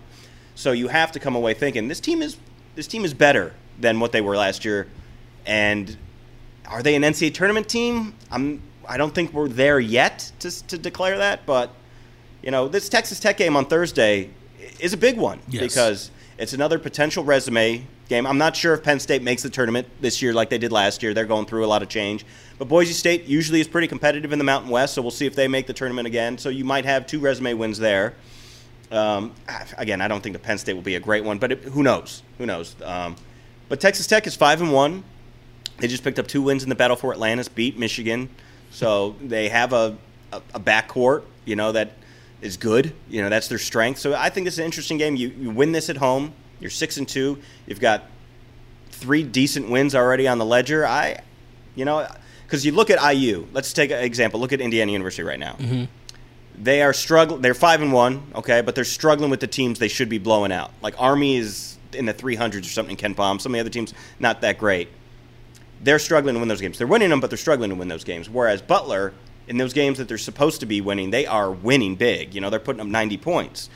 So 0.54 0.72
you 0.72 0.88
have 0.88 1.12
to 1.12 1.20
come 1.20 1.34
away 1.34 1.54
thinking 1.54 1.88
this 1.88 2.00
team 2.00 2.22
is 2.22 2.36
this 2.74 2.86
team 2.86 3.04
is 3.04 3.14
better 3.14 3.54
than 3.78 4.00
what 4.00 4.12
they 4.12 4.20
were 4.20 4.36
last 4.36 4.64
year, 4.64 4.88
and 5.46 5.96
are 6.66 6.82
they 6.82 6.94
an 6.94 7.02
NCAA 7.02 7.34
tournament 7.34 7.68
team? 7.68 8.14
I'm 8.30 8.62
I 8.92 8.98
don't 8.98 9.14
think 9.14 9.32
we're 9.32 9.48
there 9.48 9.80
yet 9.80 10.30
to, 10.40 10.66
to 10.66 10.76
declare 10.76 11.16
that, 11.16 11.46
but 11.46 11.70
you 12.42 12.50
know, 12.50 12.68
this 12.68 12.90
Texas 12.90 13.18
Tech 13.18 13.38
game 13.38 13.56
on 13.56 13.64
Thursday 13.64 14.28
is 14.78 14.92
a 14.92 14.98
big 14.98 15.16
one 15.16 15.40
yes. 15.48 15.62
because 15.62 16.10
it's 16.36 16.52
another 16.52 16.78
potential 16.78 17.24
resume 17.24 17.86
game. 18.10 18.26
I'm 18.26 18.36
not 18.36 18.54
sure 18.54 18.74
if 18.74 18.82
Penn 18.82 19.00
State 19.00 19.22
makes 19.22 19.42
the 19.42 19.48
tournament 19.48 19.88
this 20.02 20.20
year 20.20 20.34
like 20.34 20.50
they 20.50 20.58
did 20.58 20.72
last 20.72 21.02
year. 21.02 21.14
They're 21.14 21.24
going 21.24 21.46
through 21.46 21.64
a 21.64 21.66
lot 21.66 21.82
of 21.82 21.88
change. 21.88 22.26
But 22.58 22.68
Boise 22.68 22.92
State 22.92 23.24
usually 23.24 23.62
is 23.62 23.66
pretty 23.66 23.88
competitive 23.88 24.30
in 24.30 24.38
the 24.38 24.44
Mountain 24.44 24.70
West, 24.70 24.92
so 24.92 25.00
we'll 25.00 25.10
see 25.10 25.24
if 25.24 25.34
they 25.34 25.48
make 25.48 25.66
the 25.66 25.72
tournament 25.72 26.06
again. 26.06 26.36
So 26.36 26.50
you 26.50 26.66
might 26.66 26.84
have 26.84 27.06
two 27.06 27.18
resume 27.18 27.54
wins 27.54 27.78
there. 27.78 28.12
Um, 28.90 29.32
again, 29.78 30.02
I 30.02 30.08
don't 30.08 30.22
think 30.22 30.34
the 30.34 30.38
Penn 30.38 30.58
State 30.58 30.74
will 30.74 30.82
be 30.82 30.96
a 30.96 31.00
great 31.00 31.24
one, 31.24 31.38
but 31.38 31.50
it, 31.50 31.62
who 31.64 31.82
knows? 31.82 32.22
Who 32.36 32.44
knows? 32.44 32.76
Um, 32.84 33.16
but 33.70 33.80
Texas 33.80 34.06
Tech 34.06 34.26
is 34.26 34.36
five 34.36 34.60
and 34.60 34.70
one. 34.70 35.02
They 35.78 35.88
just 35.88 36.04
picked 36.04 36.18
up 36.18 36.26
two 36.26 36.42
wins 36.42 36.62
in 36.62 36.68
the 36.68 36.74
battle 36.74 36.96
for 36.96 37.10
Atlantis, 37.10 37.48
beat 37.48 37.78
Michigan. 37.78 38.28
So 38.72 39.14
they 39.20 39.50
have 39.50 39.72
a, 39.72 39.96
a, 40.32 40.42
a 40.54 40.60
backcourt, 40.60 41.24
you 41.44 41.56
know, 41.56 41.72
that 41.72 41.92
is 42.40 42.56
good. 42.56 42.92
You 43.08 43.22
know, 43.22 43.28
that's 43.28 43.46
their 43.48 43.58
strength. 43.58 44.00
So 44.00 44.14
I 44.14 44.30
think 44.30 44.46
this 44.46 44.54
is 44.54 44.58
an 44.58 44.64
interesting 44.64 44.98
game. 44.98 45.14
You, 45.14 45.28
you 45.28 45.50
win 45.50 45.72
this 45.72 45.88
at 45.90 45.98
home. 45.98 46.32
You're 46.58 46.70
six 46.70 46.96
and 46.96 47.06
two. 47.06 47.38
You've 47.66 47.80
got 47.80 48.04
three 48.90 49.22
decent 49.22 49.68
wins 49.68 49.94
already 49.94 50.26
on 50.26 50.38
the 50.38 50.44
ledger. 50.44 50.86
I, 50.86 51.20
you 51.74 51.84
know, 51.84 52.06
because 52.46 52.64
you 52.64 52.72
look 52.72 52.90
at 52.90 53.14
IU. 53.14 53.46
Let's 53.52 53.72
take 53.72 53.90
an 53.90 54.02
example. 54.02 54.40
Look 54.40 54.52
at 54.52 54.60
Indiana 54.60 54.90
University 54.90 55.22
right 55.22 55.38
now. 55.38 55.54
Mm-hmm. 55.54 55.84
They 56.62 56.82
are 56.82 56.92
struggling. 56.92 57.42
They're 57.42 57.54
five 57.54 57.82
and 57.82 57.92
one, 57.92 58.22
okay, 58.34 58.60
but 58.60 58.74
they're 58.74 58.84
struggling 58.84 59.30
with 59.30 59.40
the 59.40 59.46
teams 59.46 59.78
they 59.78 59.88
should 59.88 60.08
be 60.08 60.18
blowing 60.18 60.52
out. 60.52 60.70
Like 60.82 60.94
Army 60.98 61.36
is 61.36 61.78
in 61.92 62.06
the 62.06 62.14
300s 62.14 62.60
or 62.60 62.64
something. 62.64 62.96
KenPom. 62.96 63.40
Some 63.40 63.52
of 63.52 63.54
the 63.54 63.60
other 63.60 63.70
teams 63.70 63.92
not 64.18 64.40
that 64.42 64.58
great 64.58 64.88
they're 65.82 65.98
struggling 65.98 66.34
to 66.34 66.38
win 66.38 66.48
those 66.48 66.60
games. 66.60 66.78
They're 66.78 66.86
winning 66.86 67.10
them, 67.10 67.20
but 67.20 67.30
they're 67.30 67.36
struggling 67.36 67.70
to 67.70 67.76
win 67.76 67.88
those 67.88 68.04
games. 68.04 68.30
Whereas 68.30 68.62
Butler, 68.62 69.12
in 69.48 69.56
those 69.58 69.72
games 69.72 69.98
that 69.98 70.08
they're 70.08 70.18
supposed 70.18 70.60
to 70.60 70.66
be 70.66 70.80
winning, 70.80 71.10
they 71.10 71.26
are 71.26 71.50
winning 71.50 71.96
big. 71.96 72.34
You 72.34 72.40
know, 72.40 72.50
they're 72.50 72.60
putting 72.60 72.80
up 72.80 72.86
90 72.86 73.16
points. 73.18 73.68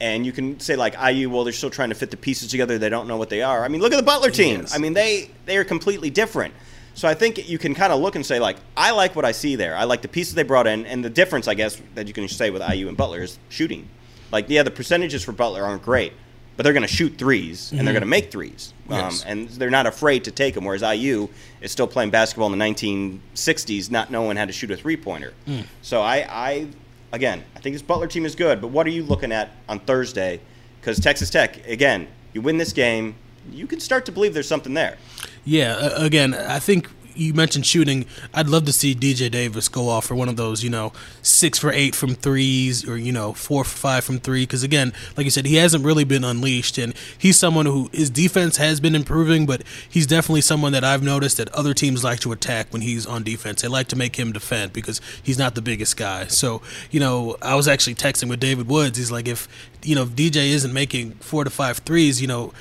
And 0.00 0.24
you 0.24 0.30
can 0.30 0.60
say 0.60 0.76
like 0.76 0.94
IU, 0.94 1.28
well, 1.28 1.42
they're 1.42 1.52
still 1.52 1.70
trying 1.70 1.88
to 1.88 1.94
fit 1.96 2.12
the 2.12 2.16
pieces 2.16 2.50
together. 2.50 2.78
They 2.78 2.88
don't 2.88 3.08
know 3.08 3.16
what 3.16 3.30
they 3.30 3.42
are. 3.42 3.64
I 3.64 3.68
mean, 3.68 3.80
look 3.80 3.92
at 3.92 3.96
the 3.96 4.04
Butler 4.04 4.30
team. 4.30 4.60
Yes. 4.60 4.74
I 4.74 4.78
mean, 4.78 4.92
they 4.92 5.30
they 5.44 5.56
are 5.56 5.64
completely 5.64 6.08
different. 6.08 6.54
So 6.94 7.08
I 7.08 7.14
think 7.14 7.48
you 7.48 7.58
can 7.58 7.74
kind 7.74 7.92
of 7.92 8.00
look 8.00 8.14
and 8.16 8.24
say 8.24 8.38
like, 8.40 8.56
I 8.76 8.92
like 8.92 9.16
what 9.16 9.24
I 9.24 9.32
see 9.32 9.56
there. 9.56 9.76
I 9.76 9.84
like 9.84 10.02
the 10.02 10.08
pieces 10.08 10.34
they 10.34 10.42
brought 10.42 10.66
in, 10.66 10.84
and 10.86 11.04
the 11.04 11.10
difference, 11.10 11.46
I 11.46 11.54
guess, 11.54 11.80
that 11.94 12.06
you 12.06 12.12
can 12.12 12.26
say 12.28 12.50
with 12.50 12.62
IU 12.68 12.88
and 12.88 12.96
Butler 12.96 13.22
is 13.22 13.38
shooting. 13.48 13.88
Like, 14.32 14.46
yeah, 14.48 14.62
the 14.62 14.70
percentages 14.70 15.24
for 15.24 15.32
Butler 15.32 15.64
aren't 15.64 15.82
great, 15.82 16.12
but 16.58 16.64
they're 16.64 16.72
going 16.72 16.82
to 16.82 16.92
shoot 16.92 17.16
3s 17.16 17.20
mm-hmm. 17.20 17.78
and 17.78 17.86
they're 17.86 17.94
mm-hmm. 17.94 18.00
going 18.00 18.00
to 18.00 18.06
make 18.06 18.32
threes. 18.32 18.74
Yes. 18.90 19.22
Um, 19.22 19.30
and 19.30 19.48
they're 19.50 19.70
not 19.70 19.86
afraid 19.86 20.24
to 20.24 20.32
take 20.32 20.54
them. 20.54 20.64
Whereas 20.64 20.82
IU 20.82 21.28
is 21.60 21.70
still 21.70 21.86
playing 21.86 22.10
basketball 22.10 22.52
in 22.52 22.58
the 22.58 22.64
1960s, 22.64 23.92
not 23.92 24.10
knowing 24.10 24.36
how 24.36 24.44
to 24.44 24.50
shoot 24.50 24.72
a 24.72 24.76
three 24.76 24.96
pointer. 24.96 25.34
Mm. 25.46 25.66
So 25.82 26.02
I, 26.02 26.26
I, 26.28 26.66
again, 27.12 27.44
I 27.54 27.60
think 27.60 27.76
this 27.76 27.82
Butler 27.82 28.08
team 28.08 28.26
is 28.26 28.34
good. 28.34 28.60
But 28.60 28.68
what 28.68 28.88
are 28.88 28.90
you 28.90 29.04
looking 29.04 29.30
at 29.30 29.50
on 29.68 29.78
Thursday? 29.78 30.40
Because 30.80 30.98
Texas 30.98 31.30
Tech, 31.30 31.64
again, 31.68 32.08
you 32.32 32.42
win 32.42 32.58
this 32.58 32.72
game, 32.72 33.14
you 33.52 33.68
can 33.68 33.78
start 33.78 34.04
to 34.06 34.12
believe 34.12 34.34
there's 34.34 34.48
something 34.48 34.74
there. 34.74 34.98
Yeah, 35.44 35.90
again, 35.94 36.34
I 36.34 36.58
think 36.58 36.88
you 37.18 37.34
mentioned 37.34 37.66
shooting. 37.66 38.06
I'd 38.32 38.48
love 38.48 38.64
to 38.66 38.72
see 38.72 38.94
DJ 38.94 39.30
Davis 39.30 39.68
go 39.68 39.88
off 39.88 40.06
for 40.06 40.14
one 40.14 40.28
of 40.28 40.36
those, 40.36 40.62
you 40.62 40.70
know, 40.70 40.92
six 41.20 41.58
for 41.58 41.72
eight 41.72 41.94
from 41.94 42.14
threes 42.14 42.88
or, 42.88 42.96
you 42.96 43.12
know, 43.12 43.32
four 43.32 43.64
for 43.64 43.76
five 43.76 44.04
from 44.04 44.18
three. 44.18 44.44
Because, 44.44 44.62
again, 44.62 44.92
like 45.16 45.24
you 45.24 45.30
said, 45.30 45.46
he 45.46 45.56
hasn't 45.56 45.84
really 45.84 46.04
been 46.04 46.24
unleashed. 46.24 46.78
And 46.78 46.94
he's 47.18 47.38
someone 47.38 47.66
who 47.66 47.90
his 47.92 48.08
defense 48.08 48.56
has 48.56 48.80
been 48.80 48.94
improving, 48.94 49.46
but 49.46 49.62
he's 49.88 50.06
definitely 50.06 50.42
someone 50.42 50.72
that 50.72 50.84
I've 50.84 51.02
noticed 51.02 51.36
that 51.38 51.48
other 51.50 51.74
teams 51.74 52.04
like 52.04 52.20
to 52.20 52.32
attack 52.32 52.72
when 52.72 52.82
he's 52.82 53.04
on 53.06 53.24
defense. 53.24 53.62
They 53.62 53.68
like 53.68 53.88
to 53.88 53.96
make 53.96 54.16
him 54.16 54.32
defend 54.32 54.72
because 54.72 55.00
he's 55.22 55.38
not 55.38 55.54
the 55.54 55.62
biggest 55.62 55.96
guy. 55.96 56.26
So, 56.28 56.62
you 56.90 57.00
know, 57.00 57.36
I 57.42 57.56
was 57.56 57.66
actually 57.66 57.96
texting 57.96 58.28
with 58.28 58.40
David 58.40 58.68
Woods. 58.68 58.96
He's 58.96 59.10
like, 59.10 59.26
if, 59.26 59.48
you 59.82 59.94
know, 59.94 60.04
if 60.04 60.10
DJ 60.10 60.50
isn't 60.50 60.72
making 60.72 61.12
four 61.14 61.44
to 61.44 61.50
five 61.50 61.78
threes, 61.78 62.20
you 62.22 62.28
know, 62.28 62.52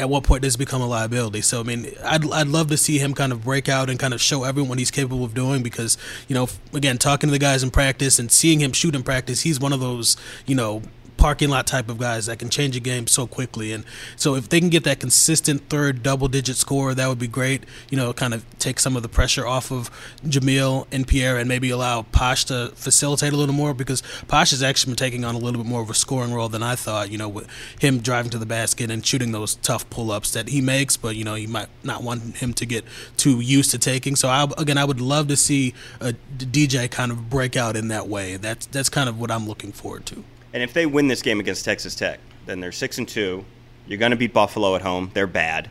at 0.00 0.08
what 0.08 0.24
point 0.24 0.42
does 0.42 0.54
it 0.54 0.58
become 0.58 0.80
a 0.80 0.86
liability? 0.86 1.42
So 1.42 1.60
I 1.60 1.62
mean, 1.62 1.92
I'd 2.02 2.30
I'd 2.32 2.48
love 2.48 2.68
to 2.68 2.76
see 2.76 2.98
him 2.98 3.14
kind 3.14 3.32
of 3.32 3.44
break 3.44 3.68
out 3.68 3.90
and 3.90 3.98
kind 3.98 4.14
of 4.14 4.20
show 4.20 4.44
everyone 4.44 4.78
he's 4.78 4.90
capable 4.90 5.24
of 5.24 5.34
doing 5.34 5.62
because 5.62 5.98
you 6.26 6.34
know, 6.34 6.48
again, 6.72 6.98
talking 6.98 7.28
to 7.28 7.32
the 7.32 7.38
guys 7.38 7.62
in 7.62 7.70
practice 7.70 8.18
and 8.18 8.32
seeing 8.32 8.60
him 8.60 8.72
shoot 8.72 8.94
in 8.94 9.02
practice, 9.02 9.42
he's 9.42 9.60
one 9.60 9.72
of 9.72 9.80
those 9.80 10.16
you 10.46 10.54
know 10.54 10.82
parking 11.20 11.50
lot 11.50 11.66
type 11.66 11.90
of 11.90 11.98
guys 11.98 12.26
that 12.26 12.38
can 12.38 12.48
change 12.48 12.74
a 12.76 12.80
game 12.80 13.06
so 13.06 13.26
quickly. 13.26 13.72
And 13.72 13.84
so 14.16 14.34
if 14.34 14.48
they 14.48 14.58
can 14.58 14.70
get 14.70 14.84
that 14.84 15.00
consistent 15.00 15.68
third 15.68 16.02
double 16.02 16.28
digit 16.28 16.56
score, 16.56 16.94
that 16.94 17.06
would 17.08 17.18
be 17.18 17.28
great. 17.28 17.64
You 17.90 17.98
know, 17.98 18.12
kind 18.14 18.32
of 18.32 18.44
take 18.58 18.80
some 18.80 18.96
of 18.96 19.02
the 19.02 19.08
pressure 19.08 19.46
off 19.46 19.70
of 19.70 19.90
Jahmyl 20.24 20.86
and 20.90 21.06
Pierre 21.06 21.36
and 21.36 21.46
maybe 21.46 21.68
allow 21.68 22.02
Posh 22.02 22.46
to 22.46 22.72
facilitate 22.74 23.34
a 23.34 23.36
little 23.36 23.54
more 23.54 23.74
because 23.74 24.02
Posh 24.28 24.50
has 24.50 24.62
actually 24.62 24.92
been 24.92 24.96
taking 24.96 25.24
on 25.26 25.34
a 25.34 25.38
little 25.38 25.62
bit 25.62 25.68
more 25.68 25.82
of 25.82 25.90
a 25.90 25.94
scoring 25.94 26.32
role 26.32 26.48
than 26.48 26.62
I 26.62 26.74
thought, 26.74 27.10
you 27.10 27.18
know, 27.18 27.28
with 27.28 27.46
him 27.78 27.98
driving 27.98 28.30
to 28.30 28.38
the 28.38 28.46
basket 28.46 28.90
and 28.90 29.04
shooting 29.04 29.32
those 29.32 29.56
tough 29.56 29.88
pull 29.90 30.10
ups 30.10 30.32
that 30.32 30.48
he 30.48 30.62
makes, 30.62 30.96
but, 30.96 31.16
you 31.16 31.24
know, 31.24 31.34
you 31.34 31.48
might 31.48 31.68
not 31.84 32.02
want 32.02 32.38
him 32.38 32.54
to 32.54 32.64
get 32.64 32.84
too 33.18 33.40
used 33.40 33.70
to 33.72 33.78
taking. 33.78 34.16
So, 34.16 34.28
I, 34.30 34.48
again, 34.56 34.78
I 34.78 34.86
would 34.86 35.02
love 35.02 35.28
to 35.28 35.36
see 35.36 35.74
a 36.00 36.14
DJ 36.38 36.90
kind 36.90 37.12
of 37.12 37.28
break 37.28 37.58
out 37.58 37.76
in 37.76 37.88
that 37.88 38.08
way. 38.08 38.38
That's, 38.38 38.64
that's 38.64 38.88
kind 38.88 39.10
of 39.10 39.20
what 39.20 39.30
I'm 39.30 39.46
looking 39.46 39.72
forward 39.72 40.06
to. 40.06 40.24
And 40.52 40.62
if 40.62 40.72
they 40.72 40.86
win 40.86 41.08
this 41.08 41.22
game 41.22 41.40
against 41.40 41.64
Texas 41.64 41.94
Tech, 41.94 42.20
then 42.46 42.60
they're 42.60 42.72
six 42.72 42.98
and 42.98 43.08
two. 43.08 43.44
You're 43.86 43.98
going 43.98 44.10
to 44.10 44.16
beat 44.16 44.32
Buffalo 44.32 44.74
at 44.76 44.82
home. 44.82 45.10
They're 45.14 45.26
bad. 45.26 45.70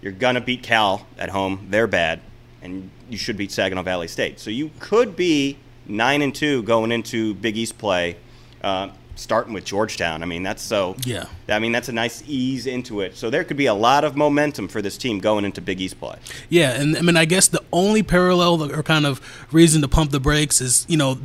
You're 0.00 0.12
going 0.12 0.34
to 0.34 0.40
beat 0.40 0.62
Cal 0.62 1.06
at 1.18 1.30
home. 1.30 1.66
They're 1.70 1.86
bad. 1.86 2.20
And 2.62 2.90
you 3.08 3.18
should 3.18 3.36
beat 3.36 3.52
Saginaw 3.52 3.82
Valley 3.82 4.08
State. 4.08 4.40
So 4.40 4.50
you 4.50 4.70
could 4.78 5.16
be 5.16 5.58
nine 5.86 6.22
and 6.22 6.34
two 6.34 6.62
going 6.64 6.92
into 6.92 7.34
Big 7.34 7.56
East 7.56 7.78
play. 7.78 8.16
Uh, 8.62 8.90
starting 9.16 9.52
with 9.52 9.64
Georgetown. 9.64 10.22
I 10.22 10.26
mean, 10.26 10.42
that's 10.42 10.62
so. 10.62 10.94
Yeah. 11.04 11.26
I 11.48 11.58
mean, 11.58 11.72
that's 11.72 11.88
a 11.88 11.92
nice 11.92 12.22
ease 12.26 12.66
into 12.66 13.00
it. 13.00 13.16
So 13.16 13.30
there 13.30 13.44
could 13.44 13.56
be 13.56 13.66
a 13.66 13.74
lot 13.74 14.04
of 14.04 14.16
momentum 14.16 14.68
for 14.68 14.80
this 14.80 14.96
team 14.96 15.18
going 15.18 15.44
into 15.44 15.60
Big 15.60 15.80
East 15.80 15.98
play. 15.98 16.16
Yeah, 16.48 16.80
and 16.80 16.96
I 16.96 17.00
mean, 17.00 17.16
I 17.16 17.24
guess 17.24 17.48
the 17.48 17.62
only 17.72 18.02
parallel 18.02 18.70
or 18.70 18.82
kind 18.82 19.06
of 19.06 19.20
reason 19.52 19.82
to 19.82 19.88
pump 19.88 20.10
the 20.10 20.20
brakes 20.20 20.60
is 20.60 20.86
you 20.88 20.96
know 20.96 21.18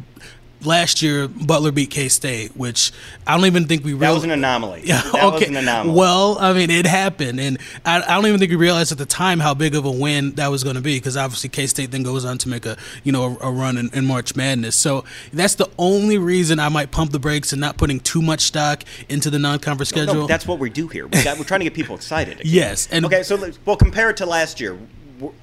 last 0.63 1.01
year 1.01 1.27
Butler 1.27 1.71
beat 1.71 1.89
K 1.89 2.09
State, 2.09 2.55
which 2.55 2.91
I 3.25 3.35
don't 3.35 3.45
even 3.45 3.65
think 3.65 3.83
we 3.83 3.93
really. 3.93 4.07
That 4.07 4.13
was 4.13 4.23
an 4.23 4.31
anomaly. 4.31 4.81
Yeah, 4.85 5.01
that 5.01 5.23
okay. 5.23 5.39
was 5.39 5.49
an 5.49 5.57
anomaly. 5.57 5.97
Well, 5.97 6.37
I 6.39 6.53
mean, 6.53 6.69
it 6.69 6.85
happened, 6.85 7.39
and 7.39 7.57
I, 7.85 8.01
I 8.01 8.15
don't 8.15 8.25
even 8.25 8.39
think 8.39 8.51
we 8.51 8.57
realized 8.57 8.91
at 8.91 8.97
the 8.97 9.05
time 9.05 9.39
how 9.39 9.53
big 9.53 9.75
of 9.75 9.85
a 9.85 9.91
win 9.91 10.31
that 10.35 10.47
was 10.47 10.63
going 10.63 10.75
to 10.75 10.81
be, 10.81 10.97
because 10.97 11.17
obviously 11.17 11.49
K 11.49 11.67
State 11.67 11.91
then 11.91 12.03
goes 12.03 12.25
on 12.25 12.37
to 12.39 12.49
make 12.49 12.65
a 12.65 12.77
you 13.03 13.11
know 13.11 13.37
a, 13.41 13.47
a 13.47 13.51
run 13.51 13.77
in, 13.77 13.89
in, 13.93 14.05
March 14.05 14.35
Madness. 14.35 14.75
So 14.75 15.03
that's 15.31 15.55
the 15.55 15.69
only 15.77 16.17
reason 16.17 16.59
I 16.59 16.69
might 16.69 16.91
pump 16.91 17.11
the 17.11 17.19
brakes 17.19 17.51
and 17.51 17.61
not 17.61 17.77
putting 17.77 17.99
too 17.99 18.21
much 18.21 18.41
stock 18.41 18.83
into 19.09 19.29
the 19.29 19.39
non-conference 19.39 19.89
schedule. 19.89 20.13
No, 20.13 20.27
that's 20.27 20.47
what 20.47 20.59
we 20.59 20.69
do 20.69 20.87
here. 20.87 21.07
We 21.07 21.23
got, 21.23 21.37
we're 21.37 21.45
trying 21.45 21.61
to 21.61 21.65
get 21.65 21.73
people 21.73 21.95
excited. 21.95 22.41
Again. 22.41 22.51
yes, 22.53 22.87
and 22.91 23.05
okay, 23.05 23.23
so 23.23 23.51
well, 23.65 23.77
compare 23.77 24.09
it 24.09 24.17
to 24.17 24.25
last 24.25 24.59
year. 24.59 24.77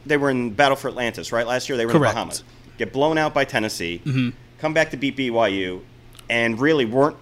They 0.06 0.16
were 0.16 0.30
in 0.30 0.50
Battle 0.50 0.76
for 0.76 0.88
Atlantis, 0.88 1.30
right? 1.30 1.46
Last 1.46 1.68
year 1.68 1.78
they 1.78 1.86
were 1.86 1.92
Correct. 1.92 2.16
in 2.16 2.28
the 2.28 2.30
Bahamas. 2.30 2.44
Get 2.78 2.92
blown 2.92 3.16
out 3.16 3.32
by 3.32 3.44
Tennessee. 3.44 4.00
Mm-hmm. 4.04 4.30
Come 4.58 4.74
back 4.74 4.90
to 4.90 4.96
beat 4.96 5.16
BYU, 5.16 5.82
and 6.28 6.60
really 6.60 6.84
weren't. 6.84 7.16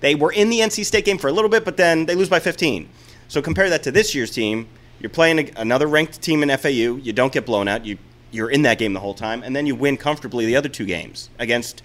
They 0.00 0.14
were 0.14 0.32
in 0.32 0.50
the 0.50 0.60
NC 0.60 0.84
State 0.84 1.04
game 1.04 1.18
for 1.18 1.28
a 1.28 1.32
little 1.32 1.48
bit, 1.48 1.64
but 1.64 1.76
then 1.76 2.06
they 2.06 2.14
lose 2.14 2.28
by 2.28 2.38
15. 2.38 2.88
So 3.28 3.40
compare 3.40 3.70
that 3.70 3.82
to 3.84 3.90
this 3.90 4.14
year's 4.14 4.30
team. 4.30 4.68
You're 5.00 5.10
playing 5.10 5.38
a, 5.38 5.50
another 5.56 5.86
ranked 5.86 6.20
team 6.20 6.42
in 6.42 6.56
FAU. 6.56 6.68
You 6.70 7.12
don't 7.12 7.32
get 7.32 7.46
blown 7.46 7.68
out. 7.68 7.84
You 7.84 7.98
you're 8.32 8.50
in 8.50 8.62
that 8.62 8.78
game 8.78 8.92
the 8.92 9.00
whole 9.00 9.14
time, 9.14 9.42
and 9.42 9.54
then 9.54 9.66
you 9.66 9.74
win 9.74 9.96
comfortably 9.96 10.46
the 10.46 10.56
other 10.56 10.68
two 10.68 10.84
games 10.84 11.30
against 11.38 11.82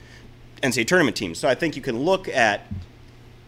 NCAA 0.63 0.87
tournament 0.87 1.15
teams. 1.15 1.39
So 1.39 1.47
I 1.47 1.55
think 1.55 1.75
you 1.75 1.81
can 1.81 1.99
look 1.99 2.27
at 2.27 2.67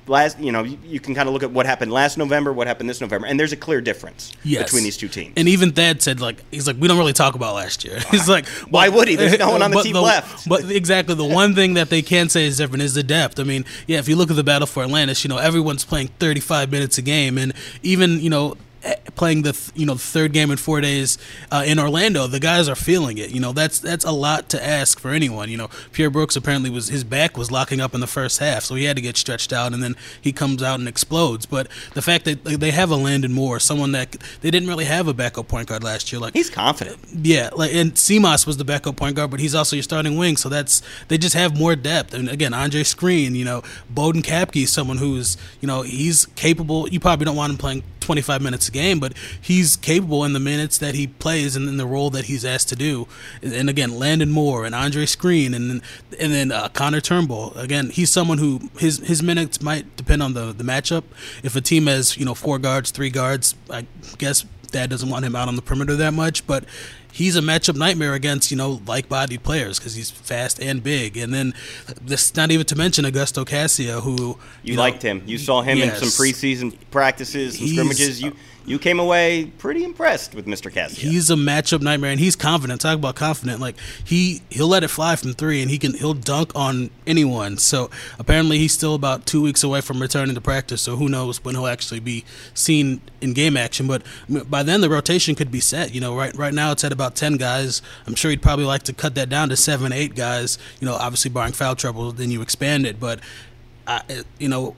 last. 0.08 0.40
You 0.40 0.52
know, 0.52 0.64
you, 0.64 0.78
you 0.86 1.00
can 1.00 1.16
kind 1.16 1.28
of 1.28 1.34
look 1.34 1.44
at 1.44 1.52
what 1.52 1.66
happened 1.66 1.92
last 1.92 2.18
November, 2.18 2.52
what 2.54 2.68
happened 2.68 2.90
this 2.90 3.02
November, 3.02 3.28
and 3.28 3.40
there's 3.40 3.52
a 3.52 3.58
clear 3.58 3.82
difference 3.82 4.32
Yes. 4.44 4.64
between 4.64 4.84
these 4.84 4.98
two 4.98 5.08
teams. 5.08 5.34
And 5.38 5.48
even 5.48 5.72
Thad 5.72 6.02
said 6.02 6.20
like 6.22 6.44
he's 6.52 6.68
like 6.68 6.78
we 6.80 6.88
don't 6.88 6.98
really 6.98 7.14
talk 7.14 7.36
about 7.36 7.56
last 7.56 7.84
year. 7.84 8.00
He's 8.12 8.28
like 8.30 8.48
Why 8.70 8.90
would 8.90 9.08
he? 9.08 9.16
There's 9.16 9.38
no 9.40 9.52
one 9.52 9.62
on 9.62 9.72
the 9.72 9.82
team 9.82 9.96
left. 9.96 10.48
But 10.48 10.70
exactly 10.72 11.16
the 11.16 11.24
one 11.26 11.56
thing 11.56 11.74
that 11.76 11.90
they 11.90 12.02
can 12.02 12.30
say 12.30 12.46
is 12.46 12.58
different 12.58 12.84
is 12.84 12.94
the 12.94 13.04
depth. 13.04 13.40
I 13.40 13.44
mean, 13.44 13.66
yeah, 13.88 14.00
if 14.00 14.08
you 14.08 14.16
look 14.16 14.30
at 14.30 14.36
the 14.36 14.44
battle 14.44 14.68
for 14.68 14.84
Atlantis, 14.84 15.24
you 15.24 15.28
know 15.30 15.38
everyone's 15.38 15.86
playing 15.86 16.08
35 16.20 16.72
minutes 16.72 16.98
a 16.98 17.02
game, 17.02 17.38
and 17.38 17.54
even 17.82 18.20
you 18.20 18.30
know 18.30 18.56
playing 19.16 19.44
the 19.44 19.54
th- 19.54 19.72
you 19.76 19.86
know 19.86 19.96
third 19.96 20.34
game 20.34 20.52
in 20.52 20.58
four 20.58 20.82
days 20.82 21.18
uh, 21.52 21.64
in 21.66 21.80
Orlando, 21.80 22.28
the 22.28 22.40
guys 22.40 22.68
are 22.68 22.76
feeling 22.76 23.18
it. 23.18 23.30
You 23.32 23.40
know 23.40 23.52
that's 23.54 23.80
that's 23.80 24.06
a 24.06 24.12
lot 24.12 24.50
to 24.50 24.64
ask 24.66 25.00
for 25.00 25.12
anyone. 25.12 25.50
You 25.50 25.58
know 25.58 25.70
Pierre 25.92 26.10
Brooks 26.10 26.36
apparently 26.36 26.70
was 26.70 26.88
his 26.90 27.04
back 27.04 27.38
was 27.38 27.52
locking 27.52 27.80
up 27.80 27.94
in 27.94 28.00
the 28.02 28.08
first 28.08 28.40
half, 28.40 28.64
so 28.64 28.76
he 28.76 28.86
had 28.86 28.96
to 28.96 29.02
get 29.02 29.18
stretched 29.18 29.54
out, 29.54 29.74
and 29.74 29.82
then 29.84 29.96
he 30.20 30.32
comes 30.32 30.62
out 30.64 30.80
and 30.80 30.88
explodes. 30.88 31.46
But 31.46 31.68
the 31.94 32.02
fact 32.02 32.26
that 32.26 32.44
they 32.44 32.72
have 32.72 32.92
a 32.92 32.96
Landon 32.96 33.34
Moore, 33.34 33.60
someone 33.60 33.92
that 33.94 34.12
they 34.42 34.52
didn't 34.52 34.68
really 34.70 34.86
have 34.86 35.08
a 35.08 35.14
backup 35.14 35.48
point 35.48 35.68
guard 35.68 35.84
last 35.84 36.12
year, 36.12 36.20
like 36.20 36.34
He's 36.34 36.50
confident. 36.50 36.98
yeah, 37.14 37.50
like 37.56 37.74
and 37.74 37.94
Simas 37.94 38.46
was 38.48 38.58
the 38.58 38.66
backup 38.66 38.96
point 38.96 39.16
guard, 39.16 39.32
but 39.32 39.40
he's 39.40 39.56
also 39.56 39.76
your 39.76 39.84
starting 39.84 40.18
wing, 40.18 40.38
so 40.38 40.50
that's 40.50 40.82
they 41.08 41.18
just 41.18 41.36
have 41.36 41.58
more 41.58 41.76
depth. 41.76 42.14
And 42.14 42.28
again, 42.30 42.54
Andre 42.54 42.84
Screen, 42.84 43.36
you 43.36 43.46
know, 43.46 43.64
Boden 43.90 44.22
Kapke 44.22 44.64
is 44.64 44.72
someone 44.72 44.98
who's 44.98 45.38
you 45.62 45.68
know 45.68 45.84
he's 45.84 46.26
capable. 46.36 46.90
You 46.90 47.00
probably 47.00 47.26
don't 47.26 47.36
want 47.36 47.52
him 47.52 47.58
playing 47.58 47.84
25 48.04 48.42
minutes 48.42 48.68
a 48.68 48.72
game, 48.72 49.00
but 49.00 49.14
he's 49.42 49.76
capable 49.76 50.24
in 50.24 50.34
the 50.34 50.40
minutes 50.40 50.78
that 50.78 50.96
he 50.96 51.08
plays 51.08 51.56
and 51.56 51.68
in 51.68 51.78
the 51.78 51.86
role 51.86 52.10
that 52.12 52.26
he's 52.26 52.46
asked 52.46 52.70
to 52.70 52.76
do. 52.76 53.08
And 53.42 53.70
again, 53.70 53.98
Landon 53.98 54.32
Moore 54.32 54.66
and 54.66 54.76
Andre 54.76 55.06
Screen 55.06 55.54
and 55.54 55.82
and 56.20 56.34
then 56.34 56.52
uh, 56.52 56.70
Connor 56.70 57.02
Turnbull. 57.02 57.54
Again, 57.56 57.90
he's 57.90 58.12
someone 58.12 58.38
who 58.38 58.70
his 58.78 59.00
his 59.00 59.24
minutes 59.24 59.62
might 59.62 59.96
depend 59.96 60.22
on 60.22 60.34
the 60.34 60.54
the 60.54 60.64
matchup. 60.64 61.04
If 61.44 61.56
a 61.56 61.62
team 61.62 61.88
has 61.88 62.18
you 62.18 62.26
know 62.26 62.36
four 62.36 62.60
guards, 62.60 62.92
three 62.92 63.10
guards, 63.10 63.56
I 63.70 63.86
guess 64.18 64.46
Thad 64.68 64.90
doesn't 64.90 65.10
want 65.10 65.24
him 65.24 65.36
out 65.36 65.48
on 65.48 65.56
the 65.56 65.62
perimeter 65.62 65.96
that 65.96 66.14
much, 66.14 66.46
but 66.48 66.66
he's 67.14 67.36
a 67.36 67.42
matchup 67.42 67.78
nightmare 67.78 68.14
against 68.14 68.52
you 68.52 68.58
know 68.58 68.82
like-bodied 68.88 69.44
players 69.44 69.80
because 69.80 69.96
he's 69.96 70.10
fast 70.12 70.60
and 70.60 70.84
big. 70.84 71.16
And 71.16 71.34
then 71.34 71.54
this 72.02 72.36
not 72.36 72.52
even 72.52 72.66
to 72.66 72.76
mention 72.76 73.06
Augusto 73.06 73.46
Cassia, 73.46 74.02
who 74.02 74.38
You, 74.64 74.76
know, 74.76 74.82
liked 74.82 75.02
him. 75.02 75.22
You 75.26 75.38
saw 75.38 75.62
him 75.62 75.78
in 75.78 75.96
some 75.96 76.10
preseason 76.10 76.76
practices, 76.92 77.58
some 77.58 77.68
scrimmages. 77.68 78.22
You 78.22 78.36
you 78.66 78.80
came 78.80 79.00
away 79.00 79.52
pretty 79.58 79.84
impressed 79.84 80.34
with 80.34 80.46
Mr. 80.46 80.72
Cassia. 80.72 81.10
He's 81.10 81.30
a 81.30 81.36
matchup 81.36 81.82
nightmare, 81.82 82.12
and 82.12 82.20
he's 82.20 82.36
confident. 82.36 82.82
Talk 82.82 82.96
about 82.96 83.16
confident. 83.16 83.60
Like 83.60 83.76
he 84.04 84.42
he'll 84.50 84.68
let 84.68 84.84
it 84.84 84.88
fly 84.88 85.16
from 85.16 85.34
three, 85.34 85.62
and 85.62 85.70
he 85.70 85.78
can 85.78 85.94
he'll 85.96 86.14
dunk 86.14 86.52
on 86.56 86.90
anyone. 87.06 87.58
So 87.58 87.90
apparently, 88.18 88.58
he's 88.58 88.74
still 88.74 88.96
about 88.96 89.26
two 89.26 89.42
weeks 89.42 89.64
away 89.64 89.82
from 89.82 90.02
returning 90.02 90.36
to 90.36 90.42
practice. 90.42 90.82
So 90.82 90.96
who 90.96 91.10
knows 91.10 91.44
when 91.44 91.56
he'll 91.56 91.68
actually 91.68 92.00
be 92.00 92.24
seen 92.54 93.02
in 93.22 93.34
game 93.34 93.58
action? 93.58 93.88
But 93.88 94.04
by 94.50 94.64
then, 94.64 94.82
the 94.82 94.90
rotation 94.90 95.36
could 95.36 95.52
be 95.52 95.60
set. 95.60 95.94
You 95.94 96.02
know, 96.02 96.16
right 96.16 96.36
right 96.36 96.54
now 96.54 96.72
it's 96.72 96.84
at 96.84 96.92
about 96.94 97.16
ten 97.16 97.36
guys. 97.38 97.82
I'm 98.08 98.16
sure 98.16 98.32
he'd 98.32 98.42
probably 98.42 98.66
like 98.66 98.84
to 98.84 98.94
cut 98.94 99.16
that 99.16 99.30
down 99.30 99.50
to 99.50 99.58
seven, 99.58 99.92
eight 99.92 100.16
guys. 100.16 100.58
You 100.80 100.88
know, 100.88 100.94
obviously 100.94 101.32
barring 101.32 101.54
foul 101.54 101.76
trouble, 101.76 102.12
then 102.12 102.32
you 102.32 102.42
expand 102.42 102.86
it. 102.86 103.00
But 103.00 103.20
I, 103.86 104.24
you 104.40 104.48
know, 104.48 104.76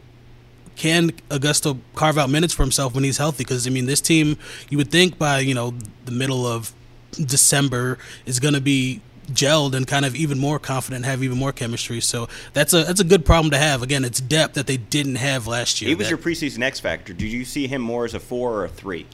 can 0.75 1.11
Augusto 1.29 1.79
carve 1.95 2.17
out 2.17 2.29
minutes 2.29 2.53
for 2.53 2.63
himself 2.63 2.93
when 2.95 3.03
he's 3.03 3.17
healthy? 3.17 3.43
Because 3.43 3.65
I 3.67 3.69
mean, 3.69 3.85
this 3.85 4.01
team, 4.01 4.37
you 4.69 4.77
would 4.77 4.91
think 4.91 5.17
by 5.17 5.39
you 5.39 5.53
know 5.53 5.73
the 6.05 6.11
middle 6.11 6.45
of 6.45 6.73
December 7.13 7.97
is 8.25 8.39
going 8.39 8.53
to 8.53 8.61
be 8.61 9.01
gelled 9.31 9.73
and 9.73 9.87
kind 9.87 10.05
of 10.05 10.15
even 10.15 10.37
more 10.37 10.59
confident, 10.59 11.03
have 11.05 11.23
even 11.23 11.37
more 11.37 11.51
chemistry. 11.51 11.99
So 12.01 12.27
that's 12.53 12.73
a 12.73 12.83
that's 12.83 12.99
a 12.99 13.03
good 13.05 13.25
problem 13.25 13.51
to 13.51 13.57
have. 13.57 13.81
Again, 13.81 14.05
it's 14.05 14.19
depth 14.19 14.53
that 14.55 14.67
they 14.67 14.77
didn't 14.77 15.15
have 15.15 15.47
last 15.47 15.81
year. 15.81 15.89
he 15.89 15.95
was 15.95 16.07
That- 16.07 16.09
your 16.11 16.17
preseason 16.19 16.61
X 16.61 16.79
factor. 16.79 17.13
Did 17.13 17.31
you 17.31 17.45
see 17.45 17.67
him 17.67 17.81
more 17.81 18.05
as 18.05 18.13
a 18.13 18.19
four 18.19 18.53
or 18.53 18.65
a 18.65 18.69
three? 18.69 19.05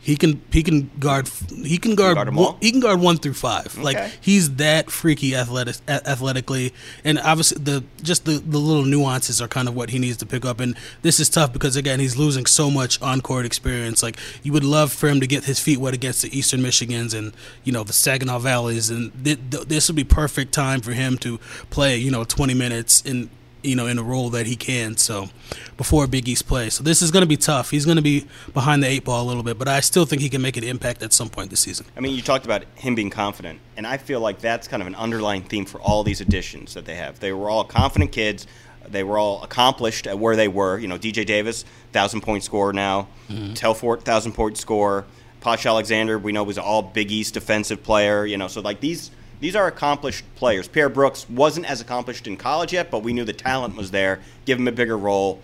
He 0.00 0.16
can 0.16 0.40
he 0.52 0.62
can 0.62 0.90
guard 0.98 1.28
he 1.50 1.76
can 1.76 1.94
guard, 1.94 2.14
guard 2.14 2.34
one, 2.34 2.56
he 2.60 2.70
can 2.70 2.80
guard 2.80 3.00
one 3.00 3.18
through 3.18 3.34
five. 3.34 3.76
Like 3.76 3.98
he's 4.20 4.54
that 4.56 4.90
freaky 4.90 5.34
athletic 5.34 5.76
athletically, 5.88 6.72
and 7.04 7.18
obviously 7.18 7.62
the 7.62 7.84
just 8.02 8.24
the, 8.24 8.38
the 8.38 8.58
little 8.58 8.84
nuances 8.84 9.42
are 9.42 9.48
kind 9.48 9.68
of 9.68 9.74
what 9.74 9.90
he 9.90 9.98
needs 9.98 10.16
to 10.18 10.26
pick 10.26 10.44
up. 10.44 10.60
And 10.60 10.76
this 11.02 11.18
is 11.20 11.28
tough 11.28 11.52
because 11.52 11.76
again 11.76 12.00
he's 12.00 12.16
losing 12.16 12.46
so 12.46 12.70
much 12.70 13.00
on 13.02 13.20
court 13.20 13.44
experience. 13.44 14.02
Like 14.02 14.16
you 14.42 14.52
would 14.52 14.64
love 14.64 14.92
for 14.92 15.08
him 15.08 15.20
to 15.20 15.26
get 15.26 15.44
his 15.44 15.58
feet 15.58 15.78
wet 15.78 15.94
against 15.94 16.22
the 16.22 16.36
Eastern 16.36 16.60
Michigans 16.60 17.12
and 17.12 17.32
you 17.64 17.72
know 17.72 17.82
the 17.82 17.92
Saginaw 17.92 18.38
Valleys, 18.38 18.90
and 18.90 19.12
th- 19.24 19.38
th- 19.50 19.64
this 19.64 19.88
would 19.88 19.96
be 19.96 20.04
perfect 20.04 20.52
time 20.52 20.80
for 20.80 20.92
him 20.92 21.18
to 21.18 21.38
play 21.70 21.96
you 21.96 22.10
know 22.10 22.24
twenty 22.24 22.54
minutes 22.54 23.02
in 23.02 23.30
you 23.62 23.76
know, 23.76 23.86
in 23.86 23.98
a 23.98 24.02
role 24.02 24.30
that 24.30 24.46
he 24.46 24.56
can. 24.56 24.96
So 24.96 25.28
before 25.76 26.06
Big 26.06 26.28
East 26.28 26.46
play, 26.46 26.70
so 26.70 26.82
this 26.82 27.02
is 27.02 27.10
going 27.10 27.22
to 27.22 27.28
be 27.28 27.36
tough. 27.36 27.70
He's 27.70 27.84
going 27.84 27.96
to 27.96 28.02
be 28.02 28.26
behind 28.54 28.82
the 28.82 28.86
eight 28.86 29.04
ball 29.04 29.24
a 29.24 29.26
little 29.26 29.42
bit, 29.42 29.58
but 29.58 29.68
I 29.68 29.80
still 29.80 30.04
think 30.04 30.22
he 30.22 30.28
can 30.28 30.42
make 30.42 30.56
an 30.56 30.64
impact 30.64 31.02
at 31.02 31.12
some 31.12 31.28
point 31.28 31.50
this 31.50 31.60
season. 31.60 31.86
I 31.96 32.00
mean, 32.00 32.14
you 32.14 32.22
talked 32.22 32.44
about 32.44 32.64
him 32.74 32.94
being 32.94 33.10
confident, 33.10 33.60
and 33.76 33.86
I 33.86 33.96
feel 33.96 34.20
like 34.20 34.40
that's 34.40 34.68
kind 34.68 34.82
of 34.82 34.86
an 34.86 34.94
underlying 34.94 35.42
theme 35.42 35.64
for 35.64 35.80
all 35.80 36.04
these 36.04 36.20
additions 36.20 36.74
that 36.74 36.84
they 36.84 36.94
have. 36.96 37.20
They 37.20 37.32
were 37.32 37.50
all 37.50 37.64
confident 37.64 38.12
kids. 38.12 38.46
They 38.86 39.02
were 39.02 39.18
all 39.18 39.42
accomplished 39.42 40.06
at 40.06 40.18
where 40.18 40.36
they 40.36 40.48
were. 40.48 40.78
You 40.78 40.88
know, 40.88 40.98
DJ 40.98 41.26
Davis, 41.26 41.64
thousand 41.92 42.22
point 42.22 42.44
scorer 42.44 42.72
now. 42.72 43.08
Mm-hmm. 43.28 43.52
Telfort, 43.52 44.02
thousand 44.02 44.32
point 44.32 44.56
scorer. 44.56 45.04
Posh 45.40 45.66
Alexander, 45.66 46.18
we 46.18 46.32
know 46.32 46.42
was 46.42 46.58
all 46.58 46.82
Big 46.82 47.12
East 47.12 47.34
defensive 47.34 47.82
player. 47.82 48.24
You 48.24 48.38
know, 48.38 48.48
so 48.48 48.60
like 48.60 48.80
these 48.80 49.10
these 49.40 49.54
are 49.56 49.66
accomplished 49.66 50.24
players. 50.34 50.68
Pierre 50.68 50.88
Brooks 50.88 51.28
wasn't 51.28 51.70
as 51.70 51.80
accomplished 51.80 52.26
in 52.26 52.36
college 52.36 52.72
yet, 52.72 52.90
but 52.90 53.02
we 53.02 53.12
knew 53.12 53.24
the 53.24 53.32
talent 53.32 53.76
was 53.76 53.90
there. 53.90 54.20
Give 54.44 54.58
him 54.58 54.68
a 54.68 54.72
bigger 54.72 54.96
role. 54.96 55.40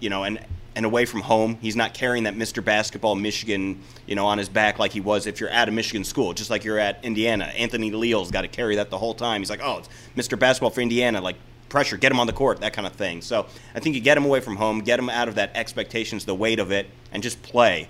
You 0.00 0.10
know, 0.10 0.24
and 0.24 0.44
and 0.76 0.84
away 0.84 1.04
from 1.04 1.20
home, 1.20 1.56
he's 1.60 1.76
not 1.76 1.94
carrying 1.94 2.24
that 2.24 2.34
Mr. 2.34 2.64
Basketball 2.64 3.14
Michigan, 3.14 3.80
you 4.06 4.16
know, 4.16 4.26
on 4.26 4.38
his 4.38 4.48
back 4.48 4.78
like 4.78 4.92
he 4.92 5.00
was 5.00 5.26
if 5.26 5.40
you're 5.40 5.50
at 5.50 5.68
a 5.68 5.72
Michigan 5.72 6.04
school, 6.04 6.32
just 6.32 6.50
like 6.50 6.64
you're 6.64 6.78
at 6.78 7.04
Indiana. 7.04 7.44
Anthony 7.44 7.90
Leal's 7.90 8.30
got 8.30 8.42
to 8.42 8.48
carry 8.48 8.76
that 8.76 8.90
the 8.90 8.98
whole 8.98 9.14
time. 9.14 9.40
He's 9.40 9.50
like, 9.50 9.60
oh, 9.62 9.78
it's 9.78 9.88
Mr. 10.16 10.38
Basketball 10.38 10.70
for 10.70 10.80
Indiana, 10.80 11.20
like 11.20 11.36
pressure, 11.68 11.96
get 11.96 12.12
him 12.12 12.20
on 12.20 12.26
the 12.26 12.32
court, 12.32 12.60
that 12.60 12.72
kind 12.72 12.86
of 12.86 12.92
thing. 12.92 13.20
So 13.22 13.46
I 13.74 13.80
think 13.80 13.94
you 13.94 14.00
get 14.00 14.16
him 14.16 14.24
away 14.24 14.40
from 14.40 14.56
home, 14.56 14.80
get 14.80 14.98
him 14.98 15.08
out 15.08 15.28
of 15.28 15.36
that 15.36 15.52
expectations, 15.54 16.24
the 16.24 16.34
weight 16.34 16.58
of 16.58 16.70
it, 16.70 16.88
and 17.12 17.22
just 17.22 17.42
play. 17.42 17.88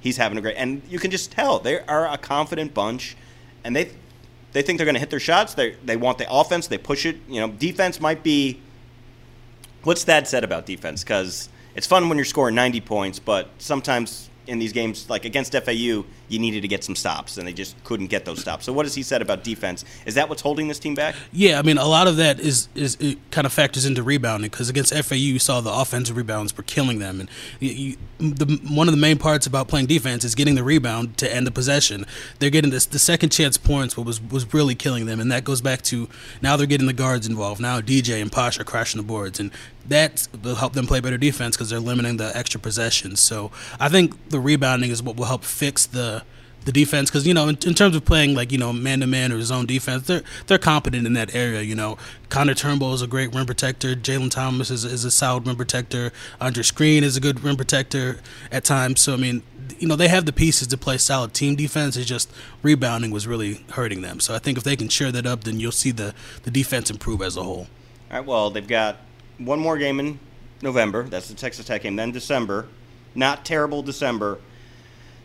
He's 0.00 0.16
having 0.16 0.38
a 0.38 0.40
great, 0.40 0.56
and 0.56 0.82
you 0.88 0.98
can 0.98 1.10
just 1.10 1.30
tell 1.30 1.58
they 1.58 1.80
are 1.80 2.08
a 2.08 2.18
confident 2.18 2.74
bunch, 2.74 3.16
and 3.64 3.74
they 3.76 3.90
they 4.52 4.62
think 4.62 4.78
they're 4.78 4.84
going 4.86 4.94
to 4.94 5.00
hit 5.00 5.10
their 5.10 5.20
shots. 5.20 5.54
They 5.54 5.76
they 5.84 5.96
want 5.96 6.18
the 6.18 6.26
offense. 6.30 6.66
They 6.66 6.78
push 6.78 7.06
it. 7.06 7.16
You 7.28 7.40
know, 7.40 7.48
defense 7.48 8.00
might 8.00 8.22
be. 8.22 8.60
What's 9.82 10.04
that 10.04 10.28
said 10.28 10.44
about 10.44 10.66
defense? 10.66 11.02
Because 11.02 11.48
it's 11.74 11.86
fun 11.86 12.08
when 12.08 12.16
you're 12.16 12.24
scoring 12.24 12.54
90 12.54 12.80
points, 12.82 13.18
but 13.18 13.48
sometimes 13.58 14.30
in 14.46 14.58
these 14.58 14.72
games, 14.72 15.08
like 15.08 15.24
against 15.24 15.52
FAU, 15.52 16.04
you 16.32 16.38
needed 16.38 16.62
to 16.62 16.68
get 16.68 16.82
some 16.82 16.96
stops, 16.96 17.36
and 17.36 17.46
they 17.46 17.52
just 17.52 17.82
couldn't 17.84 18.06
get 18.06 18.24
those 18.24 18.40
stops. 18.40 18.64
So, 18.64 18.72
what 18.72 18.86
has 18.86 18.94
he 18.94 19.02
said 19.02 19.22
about 19.22 19.44
defense? 19.44 19.84
Is 20.06 20.14
that 20.14 20.28
what's 20.28 20.42
holding 20.42 20.68
this 20.68 20.78
team 20.78 20.94
back? 20.94 21.14
Yeah, 21.32 21.58
I 21.58 21.62
mean, 21.62 21.78
a 21.78 21.86
lot 21.86 22.08
of 22.08 22.16
that 22.16 22.40
is 22.40 22.68
is 22.74 22.96
kind 23.30 23.46
of 23.46 23.52
factors 23.52 23.84
into 23.84 24.02
rebounding 24.02 24.50
because 24.50 24.68
against 24.68 24.94
FAU, 24.94 25.16
you 25.16 25.38
saw 25.38 25.60
the 25.60 25.72
offensive 25.72 26.16
rebounds 26.16 26.56
were 26.56 26.62
killing 26.62 26.98
them, 26.98 27.20
and 27.20 27.30
you, 27.60 27.96
the, 28.18 28.60
one 28.68 28.88
of 28.88 28.92
the 28.92 29.00
main 29.00 29.18
parts 29.18 29.46
about 29.46 29.68
playing 29.68 29.86
defense 29.86 30.24
is 30.24 30.34
getting 30.34 30.54
the 30.54 30.64
rebound 30.64 31.18
to 31.18 31.32
end 31.32 31.46
the 31.46 31.50
possession. 31.50 32.06
They're 32.38 32.50
getting 32.50 32.70
this 32.70 32.86
the 32.86 32.98
second 32.98 33.30
chance 33.30 33.58
points, 33.58 33.96
what 33.96 34.06
was 34.06 34.20
was 34.22 34.52
really 34.54 34.74
killing 34.74 35.06
them, 35.06 35.20
and 35.20 35.30
that 35.30 35.44
goes 35.44 35.60
back 35.60 35.82
to 35.82 36.08
now 36.40 36.56
they're 36.56 36.66
getting 36.66 36.86
the 36.86 36.92
guards 36.92 37.26
involved. 37.26 37.60
Now 37.60 37.80
DJ 37.80 38.22
and 38.22 38.32
Posh 38.32 38.58
are 38.58 38.64
crashing 38.64 39.00
the 39.00 39.06
boards, 39.06 39.38
and 39.38 39.50
that 39.88 40.28
will 40.42 40.54
help 40.56 40.74
them 40.74 40.86
play 40.86 41.00
better 41.00 41.18
defense 41.18 41.56
because 41.56 41.70
they're 41.70 41.80
limiting 41.80 42.16
the 42.16 42.36
extra 42.36 42.60
possessions. 42.60 43.20
So 43.20 43.50
I 43.80 43.88
think 43.88 44.30
the 44.30 44.40
rebounding 44.40 44.90
is 44.90 45.02
what 45.02 45.16
will 45.16 45.26
help 45.26 45.44
fix 45.44 45.86
the 45.86 46.21
the 46.64 46.72
defense 46.72 47.10
because 47.10 47.26
you 47.26 47.34
know 47.34 47.48
in, 47.48 47.58
in, 47.66 47.74
terms 47.74 47.96
of 47.96 48.04
playing 48.04 48.34
like 48.34 48.52
you 48.52 48.58
know 48.58 48.72
man 48.72 49.00
to 49.00 49.06
man 49.06 49.32
or 49.32 49.40
zone 49.42 49.66
defense 49.66 50.06
they're 50.06 50.22
they're 50.46 50.58
competent 50.58 51.06
in 51.06 51.12
that 51.14 51.34
area 51.34 51.62
you 51.62 51.74
know. 51.74 51.96
Connor 52.28 52.54
Turnbull 52.54 52.94
is 52.94 53.02
a 53.02 53.06
great 53.06 53.34
rim 53.34 53.44
protector. 53.44 53.94
Jalen 53.94 54.30
Thomas 54.30 54.70
is, 54.70 54.86
is 54.86 55.04
a 55.04 55.10
solid 55.10 55.46
rim 55.46 55.54
protector. 55.54 56.12
Andre 56.40 56.62
Screen 56.62 57.04
is 57.04 57.14
a 57.14 57.20
good 57.20 57.44
rim 57.44 57.56
protector 57.56 58.20
at 58.50 58.64
times. 58.64 59.02
So 59.02 59.12
I 59.12 59.16
mean 59.16 59.42
you 59.78 59.86
know 59.86 59.96
they 59.96 60.08
have 60.08 60.24
the 60.24 60.32
pieces 60.32 60.68
to 60.68 60.78
play 60.78 60.96
solid 60.98 61.34
team 61.34 61.56
defense. 61.56 61.96
It's 61.96 62.08
just 62.08 62.32
rebounding 62.62 63.10
was 63.10 63.26
really 63.26 63.64
hurting 63.72 64.00
them. 64.00 64.20
So 64.20 64.34
I 64.34 64.38
think 64.38 64.56
if 64.56 64.64
they 64.64 64.76
can 64.76 64.88
share 64.88 65.12
that 65.12 65.26
up 65.26 65.44
then 65.44 65.60
you'll 65.60 65.72
see 65.72 65.90
the 65.90 66.14
the 66.44 66.50
defense 66.50 66.90
improve 66.90 67.20
as 67.22 67.36
a 67.36 67.42
whole. 67.42 67.66
All 68.10 68.18
right 68.18 68.24
well 68.24 68.50
they've 68.50 68.66
got 68.66 68.98
one 69.38 69.58
more 69.58 69.76
game 69.76 70.00
in 70.00 70.18
November. 70.62 71.02
That's 71.02 71.28
the 71.28 71.34
Texas 71.34 71.66
Tech 71.66 71.82
game 71.82 71.96
then 71.96 72.12
December. 72.12 72.68
Not 73.14 73.44
terrible 73.44 73.82
December 73.82 74.38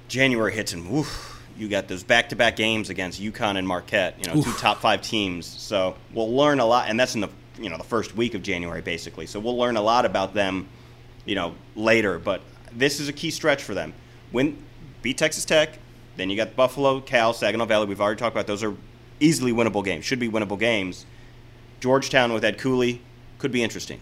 January 0.08 0.54
hits 0.54 0.74
and 0.74 0.90
woof, 0.90 1.42
you 1.58 1.68
got 1.68 1.88
those 1.88 2.04
back-to-back 2.04 2.56
games 2.56 2.90
against 2.90 3.22
UConn 3.22 3.58
and 3.58 3.68
Marquette. 3.68 4.16
You 4.20 4.32
know, 4.32 4.40
Oof. 4.40 4.46
two 4.46 4.54
top 4.54 4.80
five 4.80 5.02
teams. 5.02 5.46
So 5.46 5.96
we'll 6.14 6.34
learn 6.34 6.60
a 6.60 6.66
lot, 6.66 6.90
and 6.90 7.00
that's 7.00 7.16
in 7.16 7.22
the 7.22 7.30
you 7.60 7.70
know 7.70 7.78
the 7.78 7.84
first 7.84 8.16
week 8.16 8.36
of 8.36 8.44
January 8.44 8.82
basically. 8.82 9.26
So 9.26 9.40
we'll 9.40 9.58
learn 9.58 9.78
a 9.78 9.82
lot 9.82 10.06
about 10.06 10.34
them, 10.34 10.68
you 11.26 11.36
know, 11.36 11.56
later. 11.76 12.20
But 12.20 12.42
this 12.72 13.00
is 13.00 13.08
a 13.08 13.14
key 13.14 13.32
stretch 13.32 13.64
for 13.64 13.74
them. 13.74 13.94
Win, 14.32 14.58
beat 15.02 15.18
Texas 15.18 15.46
Tech, 15.46 15.80
then 16.18 16.30
you 16.30 16.36
got 16.36 16.56
Buffalo, 16.56 17.00
Cal, 17.00 17.32
Saginaw 17.32 17.66
Valley. 17.66 17.86
We've 17.86 18.02
already 18.02 18.20
talked 18.20 18.36
about 18.36 18.48
those 18.48 18.64
are 18.64 18.76
easily 19.20 19.54
winnable 19.54 19.84
games. 19.86 20.04
Should 20.04 20.20
be 20.20 20.30
winnable 20.30 20.60
games. 20.60 21.06
Georgetown 21.80 22.34
with 22.34 22.44
Ed 22.44 22.58
Cooley 22.58 23.02
could 23.38 23.52
be 23.52 23.64
interesting. 23.64 24.00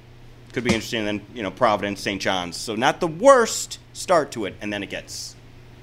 Could 0.54 0.64
be 0.64 0.74
interesting. 0.74 1.08
And 1.08 1.20
then 1.20 1.28
you 1.34 1.44
know 1.44 1.52
Providence, 1.52 2.02
St. 2.02 2.22
John's. 2.22 2.58
So 2.58 2.76
not 2.76 3.02
the 3.02 3.08
worst 3.08 3.80
start 3.94 4.32
to 4.32 4.46
it, 4.46 4.56
and 4.62 4.72
then 4.72 4.82
it 4.82 4.90
gets 4.90 5.35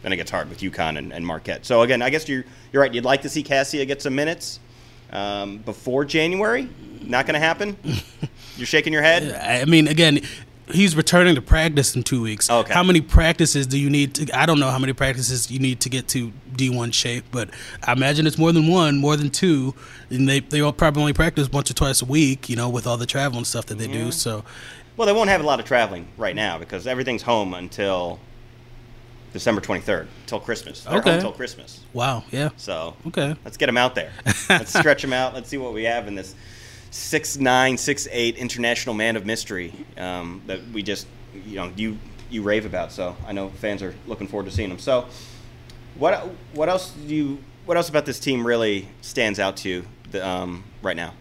then 0.03 0.13
it 0.13 0.17
gets 0.17 0.31
hard 0.31 0.49
with 0.49 0.61
UConn 0.61 0.99
and, 0.99 1.13
and 1.13 1.27
Marquette. 1.27 1.65
So 1.65 1.83
again, 1.83 2.03
I 2.03 2.11
guess 2.11 2.29
you're 2.29 2.45
you're 2.73 2.83
right. 2.83 2.93
You'd 2.93 3.05
like 3.05 3.23
to 3.23 3.29
see 3.29 3.43
Cassia 3.43 3.85
get 3.85 4.03
some 4.03 4.15
minutes 4.15 4.61
um, 5.13 5.59
before 5.59 6.05
January. 6.05 6.69
Not 7.01 7.27
going 7.27 7.35
to 7.35 7.41
happen. 7.41 7.77
you're 8.57 8.67
shaking 8.67 8.93
your 8.93 9.03
head. 9.03 9.33
I 9.35 9.65
mean, 9.65 9.89
again. 9.89 10.21
He's 10.71 10.97
returning 10.97 11.35
to 11.35 11.43
practice 11.43 11.97
in 11.97 12.03
two 12.03 12.23
weeks. 12.23 12.49
Okay. 12.49 12.73
How 12.73 12.85
many 12.85 13.03
practices 13.03 13.67
do 13.67 13.77
you 13.77 13.91
need 13.91 14.15
to? 14.15 14.39
I 14.39 14.47
don't 14.47 14.61
know 14.61 14.71
how 14.71 14.79
many 14.79 14.95
practices 14.95 15.51
you 15.51 15.59
need 15.59 15.81
to 15.81 15.91
get 15.91 16.09
to 16.09 16.33
D1 16.53 16.95
shape, 16.95 17.25
but 17.31 17.51
I 17.83 17.93
imagine 17.93 18.27
it's 18.27 18.39
more 18.39 18.53
than 18.53 18.69
one, 18.69 18.97
more 18.97 19.17
than 19.17 19.29
two, 19.29 19.75
and 20.09 20.27
they 20.27 20.39
they 20.39 20.61
all 20.61 20.73
probably 20.73 21.03
only 21.03 21.13
practice 21.13 21.51
once 21.51 21.71
or 21.71 21.75
twice 21.75 22.01
a 22.01 22.07
week. 22.07 22.49
You 22.49 22.57
know, 22.57 22.71
with 22.71 22.87
all 22.87 22.97
the 22.97 23.07
travel 23.07 23.37
and 23.37 23.47
stuff 23.47 23.67
that 23.67 23.77
they 23.77 23.89
yeah. 23.89 24.05
do. 24.05 24.13
So, 24.13 24.45
well, 24.97 25.05
they 25.05 25.13
won't 25.13 25.29
have 25.29 25.43
a 25.43 25.45
lot 25.45 25.59
of 25.59 25.67
traveling 25.67 26.07
right 26.17 26.35
now 26.35 26.59
because 26.59 26.87
everything's 26.87 27.23
home 27.23 27.53
until 27.53 28.21
December 29.33 29.61
23rd 29.61 30.07
till 30.27 30.41
Christmas. 30.41 30.85
They're 30.85 30.99
okay. 30.99 31.15
Until 31.15 31.33
Christmas. 31.33 31.81
Wow. 31.93 32.25
Yeah. 32.31 32.51
So 32.57 32.97
okay, 33.07 33.35
let's 33.45 33.57
get 33.57 33.67
them 33.67 33.79
out 33.79 33.95
there. 33.95 34.13
let's 34.49 34.79
stretch 34.79 35.03
them 35.03 35.13
out. 35.13 35.35
Let's 35.35 35.49
see 35.49 35.59
what 35.59 35.73
we 35.73 35.85
have 35.85 36.07
in 36.07 36.15
this 36.15 36.35
six 36.91 37.39
nine 37.39 37.79
six 37.79 38.07
eight 38.11 38.37
international 38.37 38.95
man 38.95 39.17
of 39.17 39.25
mystery 39.25 39.73
um, 39.97 40.43
that 40.47 40.61
we 40.69 40.83
just 40.83 41.07
you 41.47 41.57
know 41.57 41.73
you 41.77 41.99
you 42.31 42.43
rave 42.43 42.67
about. 42.67 42.93
So 42.93 43.17
I 43.27 43.33
know 43.33 43.49
fans 43.49 43.83
are 43.83 43.95
looking 44.07 44.27
forward 44.27 44.49
to 44.49 44.55
seeing 44.55 44.69
them. 44.69 44.79
So 44.79 45.07
what 45.97 46.31
what 46.53 46.69
else 46.69 46.91
do 46.91 47.15
you 47.15 47.39
what 47.65 47.77
else 47.77 47.89
about 47.89 48.07
this 48.07 48.19
team 48.19 48.47
really 48.47 48.89
stands 49.01 49.39
out 49.39 49.57
to 49.59 49.69
you 49.69 49.85
the, 50.11 50.27
um, 50.27 50.65
right 50.83 50.97
now? 50.97 51.15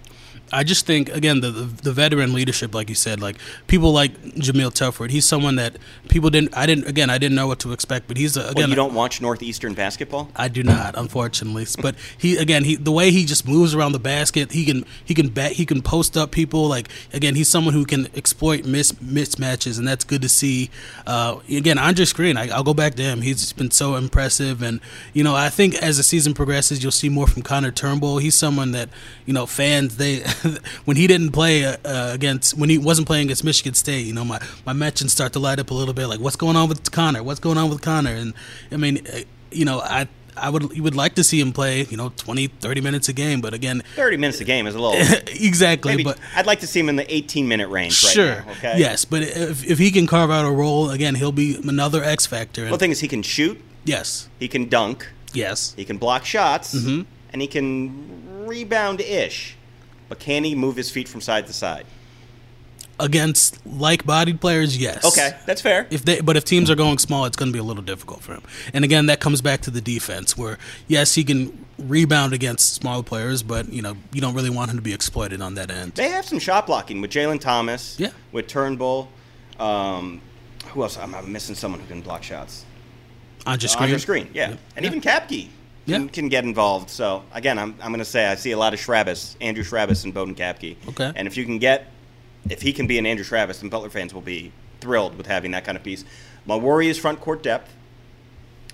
I 0.51 0.63
just 0.63 0.85
think 0.85 1.09
again 1.09 1.41
the, 1.41 1.51
the, 1.51 1.63
the 1.83 1.91
veteran 1.91 2.33
leadership, 2.33 2.73
like 2.73 2.89
you 2.89 2.95
said, 2.95 3.21
like 3.21 3.37
people 3.67 3.91
like 3.91 4.21
Jahmyl 4.35 4.71
Telfort. 4.71 5.09
He's 5.09 5.25
someone 5.25 5.55
that 5.55 5.77
people 6.09 6.29
didn't. 6.29 6.55
I 6.55 6.65
didn't. 6.65 6.87
Again, 6.87 7.09
I 7.09 7.17
didn't 7.17 7.35
know 7.35 7.47
what 7.47 7.59
to 7.59 7.71
expect. 7.71 8.07
But 8.07 8.17
he's 8.17 8.35
a, 8.35 8.41
again. 8.41 8.53
Well, 8.55 8.69
you 8.69 8.75
don't 8.75 8.93
watch 8.93 9.21
Northeastern 9.21 9.73
basketball? 9.73 10.29
I 10.35 10.47
do 10.47 10.63
not, 10.63 10.97
unfortunately. 10.97 11.65
but 11.81 11.95
he 12.17 12.37
again, 12.37 12.63
he 12.63 12.75
the 12.75 12.91
way 12.91 13.11
he 13.11 13.25
just 13.25 13.47
moves 13.47 13.73
around 13.73 13.93
the 13.93 13.99
basket, 13.99 14.51
he 14.51 14.65
can 14.65 14.85
he 15.05 15.13
can 15.13 15.29
bet 15.29 15.53
he 15.53 15.65
can 15.65 15.81
post 15.81 16.17
up 16.17 16.31
people. 16.31 16.67
Like 16.67 16.89
again, 17.13 17.35
he's 17.35 17.47
someone 17.47 17.73
who 17.73 17.85
can 17.85 18.07
exploit 18.15 18.65
miss 18.65 18.91
mismatches, 18.93 19.77
and 19.77 19.87
that's 19.87 20.03
good 20.03 20.21
to 20.21 20.29
see. 20.29 20.69
Uh, 21.07 21.39
again, 21.49 21.77
Andre 21.77 22.05
Screen, 22.05 22.37
I, 22.37 22.57
will 22.57 22.63
go 22.63 22.73
back 22.73 22.95
to 22.95 23.03
him. 23.03 23.21
He's 23.21 23.53
been 23.53 23.71
so 23.71 23.95
impressive, 23.95 24.61
and 24.61 24.81
you 25.13 25.23
know, 25.23 25.35
I 25.35 25.49
think 25.49 25.75
as 25.75 25.97
the 25.97 26.03
season 26.03 26.33
progresses, 26.33 26.83
you'll 26.83 26.91
see 26.91 27.09
more 27.09 27.27
from 27.27 27.41
Connor 27.41 27.71
Turnbull. 27.71 28.17
He's 28.17 28.35
someone 28.35 28.71
that 28.71 28.89
you 29.25 29.33
know 29.33 29.45
fans 29.45 29.97
they. 29.97 30.23
when 30.85 30.97
he 30.97 31.07
didn't 31.07 31.31
play 31.31 31.65
uh, 31.65 31.77
against 31.85 32.57
when 32.57 32.69
he 32.69 32.77
wasn't 32.77 33.07
playing 33.07 33.27
against 33.27 33.43
Michigan 33.43 33.73
State, 33.73 34.05
you 34.05 34.13
know, 34.13 34.25
my 34.25 34.39
my 34.65 34.73
mentions 34.73 35.11
start 35.11 35.33
to 35.33 35.39
light 35.39 35.59
up 35.59 35.71
a 35.71 35.73
little 35.73 35.93
bit. 35.93 36.07
Like, 36.07 36.19
what's 36.19 36.35
going 36.35 36.55
on 36.55 36.69
with 36.69 36.91
Connor? 36.91 37.23
What's 37.23 37.39
going 37.39 37.57
on 37.57 37.69
with 37.69 37.81
Connor? 37.81 38.11
And 38.11 38.33
I 38.71 38.77
mean, 38.77 39.05
uh, 39.07 39.19
you 39.51 39.65
know, 39.65 39.79
I. 39.79 40.07
I 40.37 40.49
would 40.49 40.71
you 40.71 40.81
would 40.81 40.95
like 40.95 41.15
to 41.15 41.25
see 41.25 41.41
him 41.41 41.51
play, 41.51 41.83
you 41.83 41.97
know, 41.97 42.13
20, 42.15 42.47
30 42.47 42.81
minutes 42.81 43.09
a 43.09 43.13
game, 43.13 43.41
but 43.41 43.53
again, 43.53 43.83
30 43.97 44.15
minutes 44.15 44.39
a 44.39 44.45
game 44.45 44.65
is 44.65 44.73
a 44.73 44.79
little 44.79 44.99
exactly. 45.27 45.91
Maybe, 45.91 46.03
but 46.05 46.17
I'd 46.33 46.45
like 46.45 46.61
to 46.61 46.67
see 46.67 46.79
him 46.79 46.87
in 46.87 46.95
the 46.95 47.13
18 47.13 47.49
minute 47.49 47.67
range. 47.67 47.95
Sure. 47.95 48.37
Right 48.37 48.45
now, 48.45 48.51
okay. 48.53 48.75
Yes, 48.77 49.03
but 49.03 49.23
if, 49.23 49.69
if 49.69 49.77
he 49.77 49.91
can 49.91 50.07
carve 50.07 50.31
out 50.31 50.45
a 50.45 50.49
role 50.49 50.89
again, 50.89 51.15
he'll 51.15 51.33
be 51.33 51.57
another 51.57 52.01
X 52.01 52.25
factor. 52.25 52.63
Well, 52.63 52.71
the 52.71 52.77
thing 52.77 52.91
is, 52.91 53.01
he 53.01 53.09
can 53.09 53.21
shoot. 53.21 53.61
Yes. 53.83 54.29
He 54.39 54.47
can 54.47 54.69
dunk. 54.69 55.09
Yes. 55.33 55.73
He 55.75 55.83
can 55.83 55.97
block 55.97 56.23
shots. 56.23 56.73
Mm-hmm. 56.73 57.01
And 57.33 57.41
he 57.41 57.47
can 57.47 58.47
rebound 58.47 59.01
ish 59.01 59.57
but 60.11 60.19
can 60.19 60.43
he 60.43 60.55
move 60.55 60.75
his 60.75 60.91
feet 60.91 61.07
from 61.07 61.21
side 61.21 61.47
to 61.47 61.53
side? 61.53 61.85
Against 62.99 63.65
like-bodied 63.65 64.41
players, 64.41 64.77
yes. 64.77 65.05
Okay, 65.05 65.39
that's 65.45 65.61
fair. 65.61 65.87
If 65.89 66.03
they, 66.03 66.19
but 66.19 66.35
if 66.35 66.43
teams 66.43 66.69
are 66.69 66.75
going 66.75 66.97
small, 66.97 67.23
it's 67.23 67.37
going 67.37 67.47
to 67.49 67.53
be 67.53 67.59
a 67.59 67.63
little 67.63 67.81
difficult 67.81 68.21
for 68.21 68.33
him. 68.33 68.43
And 68.73 68.83
again, 68.83 69.05
that 69.05 69.21
comes 69.21 69.41
back 69.41 69.61
to 69.61 69.71
the 69.71 69.79
defense, 69.79 70.37
where 70.37 70.57
yes, 70.89 71.15
he 71.15 71.23
can 71.23 71.65
rebound 71.77 72.33
against 72.33 72.73
smaller 72.73 73.03
players, 73.03 73.41
but 73.41 73.71
you 73.71 73.81
know 73.81 73.95
you 74.11 74.19
don't 74.19 74.35
really 74.35 74.49
want 74.49 74.69
him 74.69 74.75
to 74.75 74.81
be 74.81 74.93
exploited 74.93 75.41
on 75.41 75.55
that 75.55 75.71
end. 75.71 75.93
They 75.93 76.09
have 76.09 76.25
some 76.25 76.39
shot 76.39 76.67
blocking 76.67 76.99
with 76.99 77.09
Jalen 77.09 77.39
Thomas, 77.39 77.97
yeah, 77.97 78.09
with 78.33 78.47
Turnbull. 78.47 79.07
Um, 79.61 80.19
who 80.73 80.83
else? 80.83 80.97
I'm, 80.97 81.15
I'm, 81.15 81.31
missing 81.31 81.55
someone 81.55 81.79
who 81.79 81.87
can 81.87 82.01
block 82.01 82.21
shots. 82.21 82.65
Andre 83.45 83.69
Screen. 83.69 83.81
Uh, 83.81 83.85
Andre 83.85 83.97
Screen, 83.97 84.29
yeah, 84.33 84.49
yeah. 84.49 84.57
and 84.75 84.83
yeah. 84.83 84.91
even 84.91 84.99
Kapke 84.99 85.47
yeah. 85.91 86.07
can 86.07 86.29
get 86.29 86.43
involved. 86.43 86.89
So 86.89 87.23
again, 87.33 87.59
I'm, 87.59 87.75
I'm 87.81 87.91
going 87.91 87.99
to 87.99 88.05
say 88.05 88.27
I 88.27 88.35
see 88.35 88.51
a 88.51 88.57
lot 88.57 88.73
of 88.73 88.79
Chrabascz, 88.79 89.35
Andrew 89.41 89.63
Chrabascz 89.63 90.03
and 90.03 90.13
Boden 90.13 90.35
Kapke. 90.35 90.77
Okay. 90.89 91.11
And 91.15 91.27
if 91.27 91.37
you 91.37 91.45
can 91.45 91.59
get, 91.59 91.87
if 92.49 92.61
he 92.61 92.73
can 92.73 92.87
be 92.87 92.97
an 92.97 93.05
Andrew 93.05 93.25
Chrabascz, 93.25 93.61
then 93.61 93.69
Butler 93.69 93.89
fans 93.89 94.13
will 94.13 94.21
be 94.21 94.51
thrilled 94.79 95.17
with 95.17 95.27
having 95.27 95.51
that 95.51 95.63
kind 95.63 95.77
of 95.77 95.83
piece. 95.83 96.03
My 96.45 96.55
worry 96.55 96.87
is 96.87 96.97
front 96.97 97.21
court 97.21 97.43
depth. 97.43 97.73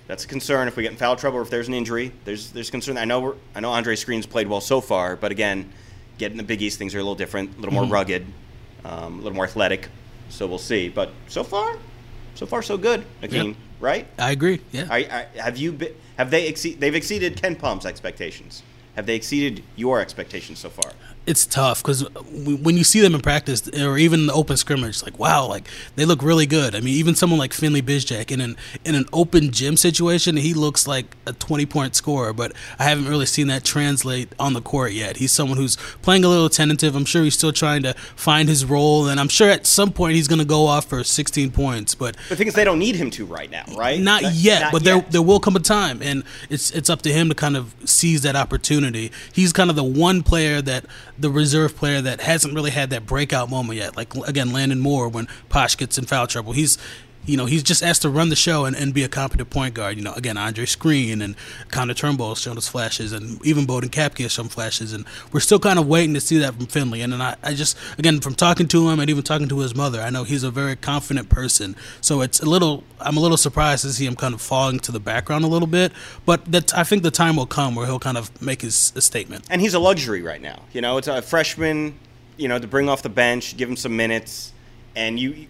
That's 0.08 0.24
a 0.24 0.28
concern 0.28 0.70
if 0.70 0.78
we 0.78 0.84
get 0.84 0.94
in 0.94 0.98
foul 0.98 1.18
trouble 1.18 1.40
or 1.40 1.42
if 1.42 1.50
there's 1.50 1.68
an 1.68 1.74
injury. 1.74 2.14
There's 2.24 2.52
there's 2.52 2.70
concern. 2.70 2.98
I 2.98 3.04
know 3.04 3.20
we're, 3.20 3.36
I 3.54 3.60
know 3.60 3.72
Andre 3.72 3.96
Screen's 3.98 4.26
played 4.26 4.48
well 4.48 4.62
so 4.62 4.80
far, 4.80 5.18
but 5.18 5.32
again, 5.32 5.72
getting 6.18 6.38
the 6.38 6.44
Big 6.44 6.62
East 6.62 6.78
things 6.80 6.96
are 6.96 7.00
a 7.00 7.02
little 7.02 7.16
different, 7.16 7.58
a 7.58 7.60
little 7.60 7.74
more 7.74 7.84
mm-hmm. 7.84 7.94
rugged, 7.94 8.26
um, 8.86 9.16
a 9.16 9.18
little 9.18 9.36
more 9.36 9.44
athletic. 9.44 9.90
So 10.30 10.48
we'll 10.48 10.60
see. 10.60 10.88
But 10.88 11.12
so 11.28 11.44
far, 11.44 11.78
so 12.36 12.46
far 12.46 12.62
so 12.62 12.78
good, 12.78 13.06
Akeem. 13.22 13.48
Yep. 13.50 13.56
Right? 13.80 14.08
I 14.18 14.32
agree. 14.32 14.62
Yeah. 14.72 14.88
I, 14.90 14.98
I, 14.98 15.02
uh, 15.02 15.44
have 15.44 15.58
you 15.58 15.72
been? 15.72 15.94
Have 16.18 16.32
they 16.32 16.48
exceed? 16.48 16.80
They've 16.80 16.96
exceeded 16.96 17.38
KenPom's 17.38 17.86
expectations. 17.86 18.63
Have 18.96 19.06
they 19.06 19.16
exceeded 19.16 19.63
your 19.76 20.00
expectations 20.02 20.58
so 20.60 20.70
far? 20.70 20.92
It's 21.28 21.46
tough 21.46 21.84
because 21.84 22.10
when 22.32 22.78
you 22.78 22.86
see 22.86 23.02
them 23.02 23.13
in 23.13 23.22
practice 23.22 23.68
or 23.78 23.98
even 23.98 24.22
in 24.22 24.28
the 24.28 24.34
open 24.34 24.56
scrimmage, 24.56 25.04
like 25.04 25.20
wow, 25.20 25.46
like 25.46 25.68
they 25.96 26.06
look 26.06 26.24
really 26.24 26.46
good. 26.46 26.74
I 26.74 26.80
mean, 26.80 26.96
even 26.96 27.16
someone 27.16 27.38
like 27.38 27.52
Finley 27.52 27.82
Bizjack 27.82 28.32
in 28.32 28.40
an 28.40 28.56
in 28.86 28.96
an 28.96 29.06
open 29.12 29.52
gym 29.52 29.76
situation, 29.76 30.38
he 30.38 30.54
looks 30.54 30.88
like 30.88 31.18
a 31.26 31.34
twenty 31.34 31.66
point 31.66 31.96
scorer. 31.96 32.32
But 32.32 32.54
I 32.80 32.86
haven't 32.86 33.10
really 33.10 33.26
seen 33.26 33.48
that 33.48 33.66
translate 33.66 34.34
on 34.40 34.54
the 34.54 34.62
court 34.62 34.94
yet. 34.94 35.18
He's 35.18 35.34
someone 35.34 35.58
who's 35.58 35.76
playing 36.02 36.24
a 36.24 36.30
little 36.30 36.50
tentative. 36.50 36.96
I'm 36.96 37.06
sure 37.06 37.24
he's 37.24 37.36
still 37.36 37.52
trying 37.52 37.84
to 37.84 37.94
find 37.94 38.48
his 38.48 38.63
role, 38.63 39.08
and 39.08 39.20
I'm 39.20 39.30
sure 39.30 39.50
at 39.50 39.68
some 39.68 39.92
point 39.92 40.16
he's 40.16 40.30
going 40.30 40.40
to 40.40 40.46
go 40.46 40.66
off 40.66 40.86
for 40.86 41.04
16 41.04 41.52
points. 41.52 41.94
But 41.94 42.16
the 42.30 42.38
thing 42.38 42.48
is, 42.48 42.54
they 42.54 42.63
don't 42.63 42.80
need 42.80 42.96
him 42.96 43.12
to 43.12 43.26
right 43.26 43.52
now, 43.52 43.66
right? 43.76 44.00
Not 44.00 44.34
yet, 44.34 44.62
not 44.62 44.72
but 44.72 44.84
yet. 44.84 44.94
there 44.94 45.12
there 45.12 45.22
will 45.22 45.42
come 45.42 45.58
a 45.58 45.60
time, 45.60 46.02
and 46.02 46.24
it's 46.50 46.72
it's 46.72 46.90
up 46.90 47.02
to 47.02 47.12
him 47.12 47.28
to 47.28 47.36
kind 47.36 47.58
of 47.58 47.76
seize 47.84 48.22
that 48.22 48.38
opportunity. 48.38 49.12
He's 49.34 49.52
kind 49.52 49.70
of 49.70 49.76
the 49.76 49.84
one 49.84 50.24
player 50.24 50.62
that 50.62 50.86
the 51.20 51.30
reserve 51.30 51.76
player 51.76 52.02
that 52.02 52.22
hasn't 52.22 52.54
really 52.54 52.72
had 52.72 52.90
that 52.92 53.06
breakout 53.06 53.50
moment 53.50 53.80
yet. 53.80 53.96
Like 53.98 54.16
again, 54.16 54.52
Landon 54.52 54.80
Moore 54.80 55.10
when 55.10 55.28
Posh 55.50 55.78
gets 55.78 55.98
in 55.98 56.06
foul 56.06 56.28
trouble, 56.28 56.54
he's 56.54 56.78
you 57.28 57.36
know, 57.36 57.46
he's 57.46 57.62
just 57.62 57.84
asked 57.84 58.02
to 58.04 58.10
run 58.10 58.30
the 58.30 58.36
show 58.36 58.66
and, 58.66 58.76
and 58.76 58.94
be 58.94 59.04
a 59.04 59.10
competent 59.10 59.50
point 59.50 59.74
guard. 59.74 59.98
You 59.98 60.04
know, 60.04 60.13
again, 60.13 60.38
Andre 60.38 60.66
Screen 60.66 61.22
and 61.22 61.36
Connor 61.70 61.94
Turnbull 61.94 62.30
has 62.30 62.40
shown 62.40 62.58
us 62.58 62.68
flashes, 62.68 63.12
and 63.12 63.46
even 63.46 63.66
Boden 63.66 63.90
Kapke 63.90 64.24
has 64.24 64.32
shown 64.32 64.48
flashes, 64.48 64.94
and 64.94 65.06
we're 65.32 65.42
still 65.42 65.60
kind 65.60 65.78
of 65.78 65.88
waiting 65.88 66.13
to 66.13 66.22
see 66.22 66.38
that 66.38 66.56
from 66.56 66.68
Finley. 66.68 67.02
And 67.02 67.13
then 67.13 67.22
I, 67.22 67.36
I 67.44 67.54
just, 67.54 67.78
again, 67.98 68.22
from 68.22 68.34
talking 68.34 68.68
to 68.70 68.90
him 68.90 69.00
and 69.00 69.10
even 69.10 69.24
talking 69.24 69.50
to 69.50 69.60
his 69.60 69.76
mother, 69.76 70.02
I 70.02 70.10
know 70.10 70.24
he's 70.24 70.44
a 70.44 70.52
very 70.52 70.76
confident 70.76 71.30
person. 71.30 71.76
So 72.00 72.22
it's 72.22 72.40
a 72.40 72.46
little, 72.46 72.86
I'm 73.00 73.18
a 73.18 73.20
little 73.20 73.38
surprised 73.38 73.84
to 73.84 73.92
see 73.92 74.06
him 74.06 74.16
kind 74.16 74.34
of 74.34 74.42
falling 74.42 74.80
to 74.80 74.92
the 74.94 75.00
background 75.00 75.44
a 75.44 75.48
little 75.48 75.68
bit, 75.68 75.92
but 76.26 76.46
that 76.46 76.76
I 76.78 76.84
think 76.84 77.04
the 77.04 77.12
time 77.12 77.36
will 77.36 77.46
come 77.46 77.76
where 77.76 77.86
he'll 77.86 78.00
kind 78.00 78.18
of 78.18 78.42
make 78.42 78.62
his 78.62 78.76
statement. 78.76 79.46
And 79.50 79.60
he's 79.60 79.74
a 79.74 79.80
luxury 79.80 80.22
right 80.22 80.42
now. 80.42 80.63
You 80.72 80.80
know, 80.80 80.98
it's 80.98 81.10
a 81.10 81.22
freshman, 81.22 82.00
you 82.38 82.48
know, 82.48 82.58
to 82.58 82.68
bring 82.68 82.88
off 82.88 83.04
the 83.04 83.10
bench, 83.10 83.58
give 83.58 83.70
him 83.70 83.76
some 83.76 83.98
minutes 83.98 84.54
and 84.96 85.20
you, 85.20 85.48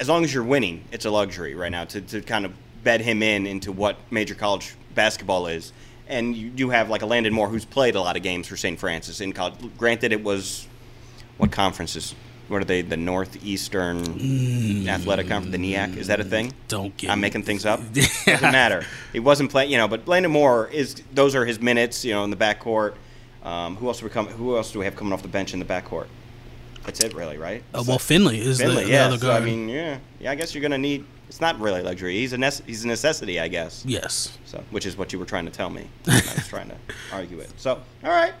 as 0.00 0.08
long 0.08 0.24
as 0.24 0.32
you're 0.32 0.44
winning, 0.44 0.84
it's 0.92 1.04
a 1.04 1.10
luxury 1.10 1.54
right 1.54 1.72
now 1.72 1.84
to, 1.84 2.00
to 2.00 2.20
kind 2.22 2.44
of 2.44 2.52
bed 2.84 3.00
him 3.00 3.22
in 3.22 3.46
into 3.46 3.72
what 3.72 3.96
major 4.10 4.34
college 4.34 4.74
basketball 4.94 5.46
is. 5.46 5.72
And 6.06 6.36
you 6.36 6.48
do 6.50 6.70
have 6.70 6.88
like 6.88 7.02
a 7.02 7.06
Landon 7.06 7.32
Moore 7.34 7.48
who's 7.48 7.64
played 7.64 7.94
a 7.94 8.00
lot 8.00 8.16
of 8.16 8.22
games 8.22 8.46
for 8.46 8.56
St. 8.56 8.78
Francis 8.78 9.20
in 9.20 9.32
college. 9.32 9.54
Granted, 9.76 10.12
it 10.12 10.22
was 10.22 10.66
what 11.36 11.52
conferences? 11.52 12.14
What 12.48 12.62
are 12.62 12.64
they? 12.64 12.80
The 12.80 12.96
Northeastern 12.96 14.88
Athletic 14.88 15.28
Conference, 15.28 15.54
the 15.54 15.58
NEAC. 15.58 15.98
Is 15.98 16.06
that 16.06 16.18
a 16.18 16.24
thing? 16.24 16.54
Don't 16.68 16.96
get 16.96 17.10
I'm 17.10 17.20
making 17.20 17.42
things 17.42 17.66
up. 17.66 17.80
Doesn't 17.92 18.40
matter. 18.40 18.86
He 19.12 19.20
wasn't 19.20 19.50
playing, 19.50 19.70
you 19.70 19.76
know. 19.76 19.86
But 19.86 20.08
Landon 20.08 20.32
Moore 20.32 20.66
is. 20.68 21.02
Those 21.12 21.34
are 21.34 21.44
his 21.44 21.60
minutes, 21.60 22.06
you 22.06 22.14
know, 22.14 22.24
in 22.24 22.30
the 22.30 22.36
backcourt. 22.36 22.94
Um, 23.42 23.76
who 23.76 23.88
else 23.88 23.98
do 23.98 24.06
we 24.06 24.10
come? 24.10 24.28
Who 24.28 24.56
else 24.56 24.72
do 24.72 24.78
we 24.78 24.86
have 24.86 24.96
coming 24.96 25.12
off 25.12 25.20
the 25.20 25.28
bench 25.28 25.52
in 25.52 25.58
the 25.58 25.66
backcourt? 25.66 26.06
That's 26.88 27.00
it, 27.00 27.12
really, 27.12 27.36
right? 27.36 27.62
Uh, 27.74 27.84
well, 27.86 27.98
Finley 27.98 28.40
is 28.40 28.58
Finley, 28.58 28.76
the, 28.76 28.84
the 28.84 28.90
yeah. 28.90 29.04
other 29.04 29.18
So, 29.18 29.30
I 29.30 29.40
mean, 29.40 29.68
yeah, 29.68 29.98
yeah. 30.20 30.30
I 30.30 30.34
guess 30.34 30.54
you're 30.54 30.62
gonna 30.62 30.78
need. 30.78 31.04
It's 31.28 31.38
not 31.38 31.60
really 31.60 31.82
luxury. 31.82 32.14
He's 32.14 32.32
a 32.32 32.38
nece- 32.38 32.62
he's 32.64 32.82
a 32.84 32.88
necessity, 32.88 33.38
I 33.38 33.48
guess. 33.48 33.84
yes. 33.86 34.38
So, 34.46 34.64
which 34.70 34.86
is 34.86 34.96
what 34.96 35.12
you 35.12 35.18
were 35.18 35.26
trying 35.26 35.44
to 35.44 35.50
tell 35.50 35.68
me. 35.68 35.86
I 36.06 36.14
was 36.34 36.48
trying 36.48 36.70
to 36.70 36.76
argue 37.12 37.40
it. 37.40 37.52
So, 37.58 37.72
all 38.02 38.10
right. 38.10 38.32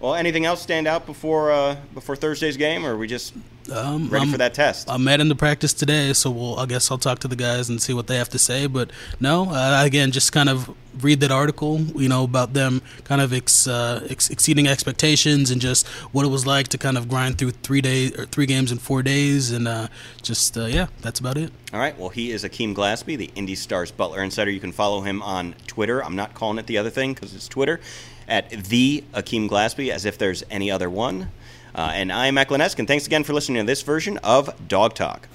Well, 0.00 0.14
anything 0.14 0.44
else 0.44 0.60
stand 0.62 0.86
out 0.86 1.06
before 1.06 1.50
uh, 1.50 1.76
before 1.94 2.16
Thursday's 2.16 2.56
game, 2.56 2.84
or 2.84 2.92
are 2.92 2.96
we 2.98 3.06
just 3.06 3.32
Um, 3.72 4.08
ready 4.10 4.24
I'm- 4.24 4.30
for 4.32 4.38
that 4.38 4.52
test? 4.54 4.88
I 4.90 4.96
met 4.98 5.20
in 5.20 5.28
the 5.28 5.34
practice 5.34 5.72
today, 5.72 6.12
so 6.12 6.30
we'll. 6.30 6.58
I 6.58 6.66
guess 6.66 6.90
I'll 6.90 6.98
talk 6.98 7.18
to 7.20 7.28
the 7.28 7.36
guys 7.36 7.68
and 7.70 7.80
see 7.80 7.94
what 7.94 8.06
they 8.06 8.16
have 8.16 8.28
to 8.30 8.38
say. 8.38 8.66
But 8.66 8.90
no, 9.20 9.50
uh, 9.50 9.82
again, 9.84 10.12
just 10.12 10.32
kind 10.32 10.48
of 10.50 10.70
read 11.00 11.20
that 11.20 11.30
article, 11.30 11.80
you 11.94 12.08
know, 12.08 12.24
about 12.24 12.52
them 12.54 12.80
kind 13.04 13.20
of 13.20 13.32
ex, 13.32 13.66
uh, 13.66 14.06
ex- 14.08 14.30
exceeding 14.30 14.66
expectations 14.66 15.50
and 15.50 15.60
just 15.60 15.86
what 16.12 16.24
it 16.24 16.28
was 16.30 16.46
like 16.46 16.68
to 16.68 16.78
kind 16.78 16.96
of 16.96 17.06
grind 17.08 17.36
through 17.38 17.50
three 17.50 17.80
days 17.82 18.12
or 18.18 18.24
three 18.26 18.46
games 18.46 18.70
in 18.72 18.78
four 18.78 19.02
days, 19.02 19.50
and 19.50 19.66
uh, 19.66 19.88
just 20.22 20.56
uh, 20.58 20.66
yeah, 20.66 20.86
that's 21.00 21.20
about 21.20 21.38
it. 21.38 21.50
All 21.72 21.80
right. 21.80 21.98
Well, 21.98 22.10
he 22.10 22.30
is 22.32 22.44
Akeem 22.44 22.74
Glaspie, 22.74 23.16
the 23.16 23.30
Indy 23.34 23.54
Stars 23.54 23.90
Butler 23.90 24.22
Insider. 24.22 24.50
You 24.50 24.60
can 24.60 24.72
follow 24.72 25.00
him 25.00 25.22
on 25.22 25.54
Twitter. 25.66 26.04
I'm 26.04 26.16
not 26.16 26.34
calling 26.34 26.58
it 26.58 26.66
the 26.66 26.76
other 26.76 26.90
thing 26.90 27.14
because 27.14 27.34
it's 27.34 27.48
Twitter 27.48 27.80
at 28.28 28.50
the 28.50 29.04
Akeem 29.14 29.48
Glaspie 29.48 29.90
as 29.90 30.04
if 30.04 30.18
there's 30.18 30.42
any 30.50 30.70
other 30.70 30.90
one. 30.90 31.30
Uh, 31.74 31.90
and 31.92 32.10
I'm 32.10 32.34
Matt 32.34 32.48
Glenesk, 32.48 32.78
and 32.78 32.88
thanks 32.88 33.06
again 33.06 33.22
for 33.22 33.34
listening 33.34 33.62
to 33.62 33.66
this 33.66 33.82
version 33.82 34.18
of 34.18 34.50
Dawg 34.66 34.94
Talk. 34.94 35.28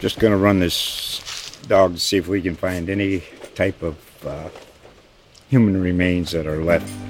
Just 0.00 0.18
going 0.18 0.32
to 0.32 0.38
run 0.38 0.60
this 0.60 1.58
dog 1.68 1.94
to 1.94 2.00
see 2.00 2.16
if 2.16 2.26
we 2.26 2.40
can 2.40 2.56
find 2.56 2.88
any 2.88 3.22
type 3.54 3.82
of 3.82 4.26
uh, 4.26 4.48
human 5.48 5.80
remains 5.80 6.30
that 6.32 6.46
are 6.46 6.62
left. 6.62 7.09